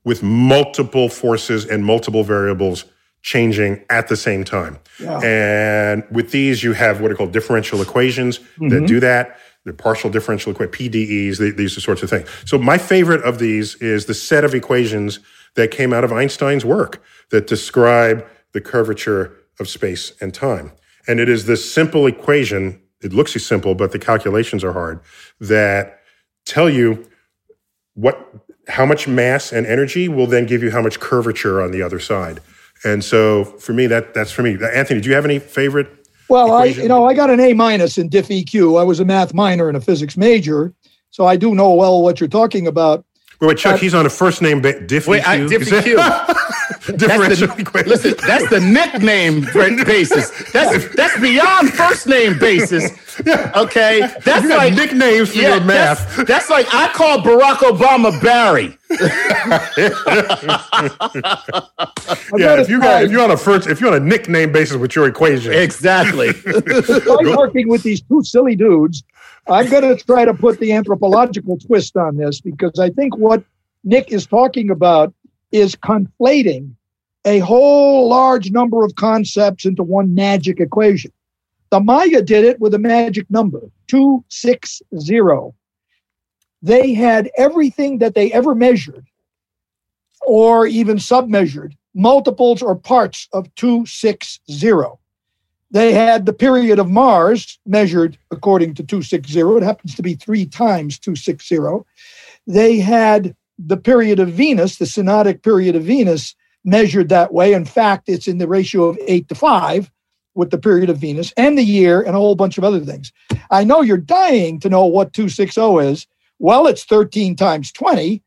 [0.03, 2.85] with multiple forces and multiple variables
[3.21, 4.79] changing at the same time.
[5.23, 8.85] And with these, you have what are called differential equations that mm-hmm.
[8.85, 9.37] do that.
[9.63, 12.27] They're partial differential equations, PDEs, th- these are sorts of things.
[12.45, 15.19] So my favorite of these is the set of equations
[15.55, 20.71] that came out of Einstein's work that describe the curvature of space and time.
[21.07, 24.99] And it is this simple equation, it looks simple, but the calculations are hard,
[25.39, 25.99] that
[26.45, 27.07] tell you
[27.93, 31.81] what how much mass and energy will then give you how much curvature on the
[31.81, 32.39] other side.
[32.83, 34.57] And so for me, that that's for me.
[34.73, 36.00] Anthony, do you have any favorite?
[36.31, 38.79] Well, I you know I got an A minus in Diff EQ.
[38.79, 40.73] I was a math minor and a physics major,
[41.09, 43.03] so I do know well what you're talking about.
[43.41, 45.49] Wait, wait, Chuck, he's on a first name ba- diff Wait, I, EQ.
[45.49, 46.37] Diff EQ.
[46.97, 47.89] differential That's the, equation.
[47.89, 49.41] listen, that's the nickname
[49.85, 50.31] basis.
[50.51, 52.91] That's that's beyond first name basis.
[53.55, 56.15] Okay, that's You got like nicknames for your math.
[56.15, 58.77] That's, that's like I call Barack Obama Barry.
[62.37, 64.77] Yeah, if you got if you're on a first if you're on a nickname basis
[64.77, 66.29] with your equation, Exactly.
[66.45, 69.03] I'm working with these two silly dudes.
[69.47, 73.43] I'm going to try to put the anthropological twist on this because I think what
[73.83, 75.13] Nick is talking about
[75.51, 76.75] is conflating
[77.25, 81.11] a whole large number of concepts into one magic equation.
[81.69, 85.19] The Maya did it with a magic number 260.
[86.61, 89.07] They had everything that they ever measured
[90.21, 94.71] or even submeasured, multiples or parts of 260.
[95.71, 99.39] They had the period of Mars measured according to 260.
[99.39, 101.57] It happens to be three times 260.
[102.45, 103.35] They had
[103.65, 107.53] the period of Venus, the synodic period of Venus, measured that way.
[107.53, 109.91] In fact, it's in the ratio of eight to five
[110.35, 113.11] with the period of Venus and the year and a whole bunch of other things.
[113.49, 116.07] I know you're dying to know what 260 is.
[116.39, 118.23] Well, it's 13 times 20.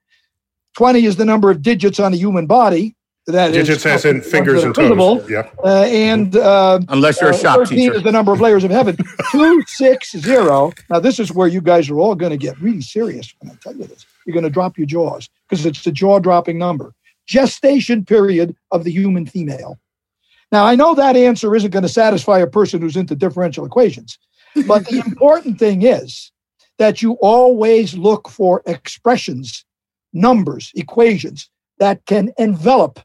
[0.77, 2.95] 20 is the number of digits on a human body.
[3.27, 5.29] That is digits as in fingers and toes.
[5.31, 5.49] Yeah.
[5.63, 7.95] Uh, and uh, Unless you're a uh, shop 13 teacher.
[7.95, 8.97] is the number of layers of heaven.
[9.33, 10.21] 260.
[10.91, 13.55] Now, this is where you guys are all going to get really serious when I
[13.55, 14.05] tell you this.
[14.25, 16.95] You're going to drop your jaws because it's a jaw dropping number.
[17.27, 19.79] Gestation period of the human female.
[20.53, 24.19] Now, I know that answer isn't going to satisfy a person who's into differential equations,
[24.67, 26.31] but the important thing is
[26.79, 29.65] that you always look for expressions,
[30.13, 31.49] numbers, equations
[31.79, 33.01] that can envelop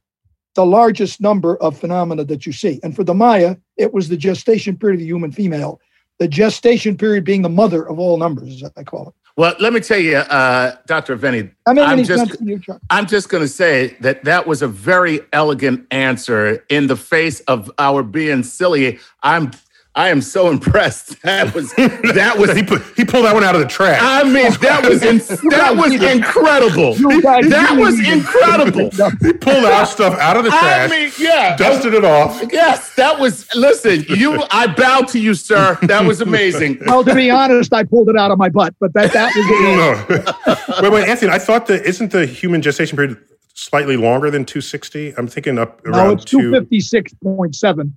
[0.55, 2.79] the largest number of phenomena that you see.
[2.83, 5.79] And for the Maya, it was the gestation period of the human female,
[6.17, 9.13] the gestation period being the mother of all numbers, as I call it.
[9.39, 11.15] Well, let me tell you, uh, Dr.
[11.15, 12.59] Aveni, I mean, I'm just- you,
[12.89, 17.39] I'm just going to say that that was a very elegant answer in the face
[17.47, 18.99] of our being silly.
[19.23, 19.51] I'm
[19.99, 21.17] I am so impressed.
[21.29, 23.99] That was that was he, put, he pulled that one out of the trash.
[24.01, 25.17] I mean, that was in,
[25.49, 26.93] that was incredible.
[26.95, 28.89] That was incredible.
[29.21, 30.89] he pulled our stuff out of the trash.
[30.89, 32.41] I mean, yeah, dusted it off.
[32.51, 33.53] Yes, that was.
[33.53, 34.41] Listen, you.
[34.49, 35.77] I bow to you, sir.
[35.83, 36.79] That was amazing.
[36.85, 39.45] well, to be honest, I pulled it out of my butt, but that that was.
[39.45, 40.81] no, no.
[40.81, 41.31] Wait, wait, Anthony.
[41.31, 43.17] I thought that isn't the human gestation period
[43.53, 45.15] slightly longer than 260?
[45.17, 47.91] I'm thinking up around no, 256.7.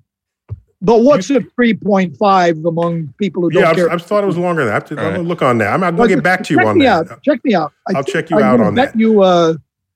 [0.84, 3.90] But what's a three point five among people who don't Yeah, I, care?
[3.90, 4.72] I thought it was longer than that.
[4.72, 5.16] I have to, I'm right.
[5.16, 5.72] gonna look on that.
[5.72, 7.10] I'm, I'm Well, gonna get back to you check on me that.
[7.10, 7.22] Out.
[7.22, 7.72] Check me out.
[7.88, 8.98] I I'll check you I'm out gonna on bet that.
[8.98, 9.54] You, uh,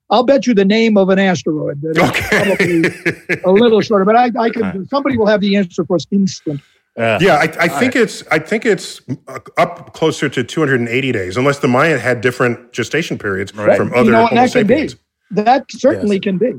[0.09, 1.81] I'll bet you the name of an asteroid.
[1.81, 2.85] that is
[3.19, 3.41] Okay.
[3.45, 4.87] a little shorter, but I, I can.
[4.87, 6.61] Somebody will have the answer for us instant.
[6.97, 11.59] yeah, I, I think it's I think it's uh, up closer to 280 days, unless
[11.59, 14.89] the Mayan had different gestation periods from other you know, Homo that can be.
[15.31, 16.53] That certainly can be.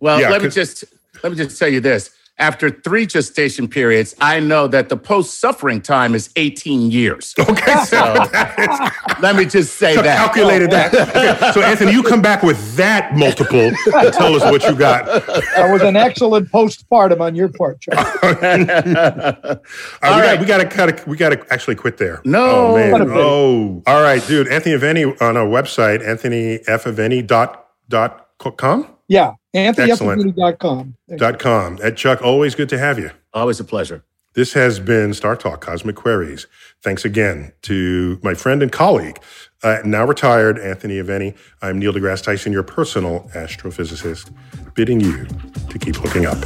[0.00, 0.84] Well, Yeah, let me 'cause- just
[1.22, 2.10] let me just tell you this.
[2.40, 7.34] After three gestation periods, I know that the post-suffering time is 18 years.
[7.38, 8.88] Okay, so So
[9.20, 10.16] let me just say so that.
[10.18, 10.94] calculated that.
[10.94, 15.06] Okay, so Anthony, you come back with that multiple and tell us what you got.
[15.06, 17.96] That was an excellent postpartum on your part, Chuck.
[20.00, 21.06] Uh, we, All got, we gotta cut.
[21.06, 22.20] We gotta actually quit there.
[22.24, 22.68] No.
[22.68, 22.92] Oh man.
[22.92, 23.18] What a pity.
[23.20, 23.82] Oh.
[23.86, 24.48] All right, dude.
[24.48, 30.22] Anthony Aveni on our website, anthonyfaveni dot dot com Yeah, Excellent.
[30.22, 30.94] AnthonyFamily.com.
[31.16, 31.78] dot com.
[31.82, 33.10] Ed Chuck, always good to have you.
[33.32, 34.04] Always a pleasure.
[34.34, 36.46] This has been Star Talk Cosmic Queries.
[36.82, 39.18] Thanks again to my friend and colleague,
[39.64, 41.36] uh, now retired Anthony Aveni.
[41.62, 44.32] I'm Neil deGrasse Tyson, your personal astrophysicist,
[44.74, 45.26] bidding you
[45.70, 46.38] to keep looking up.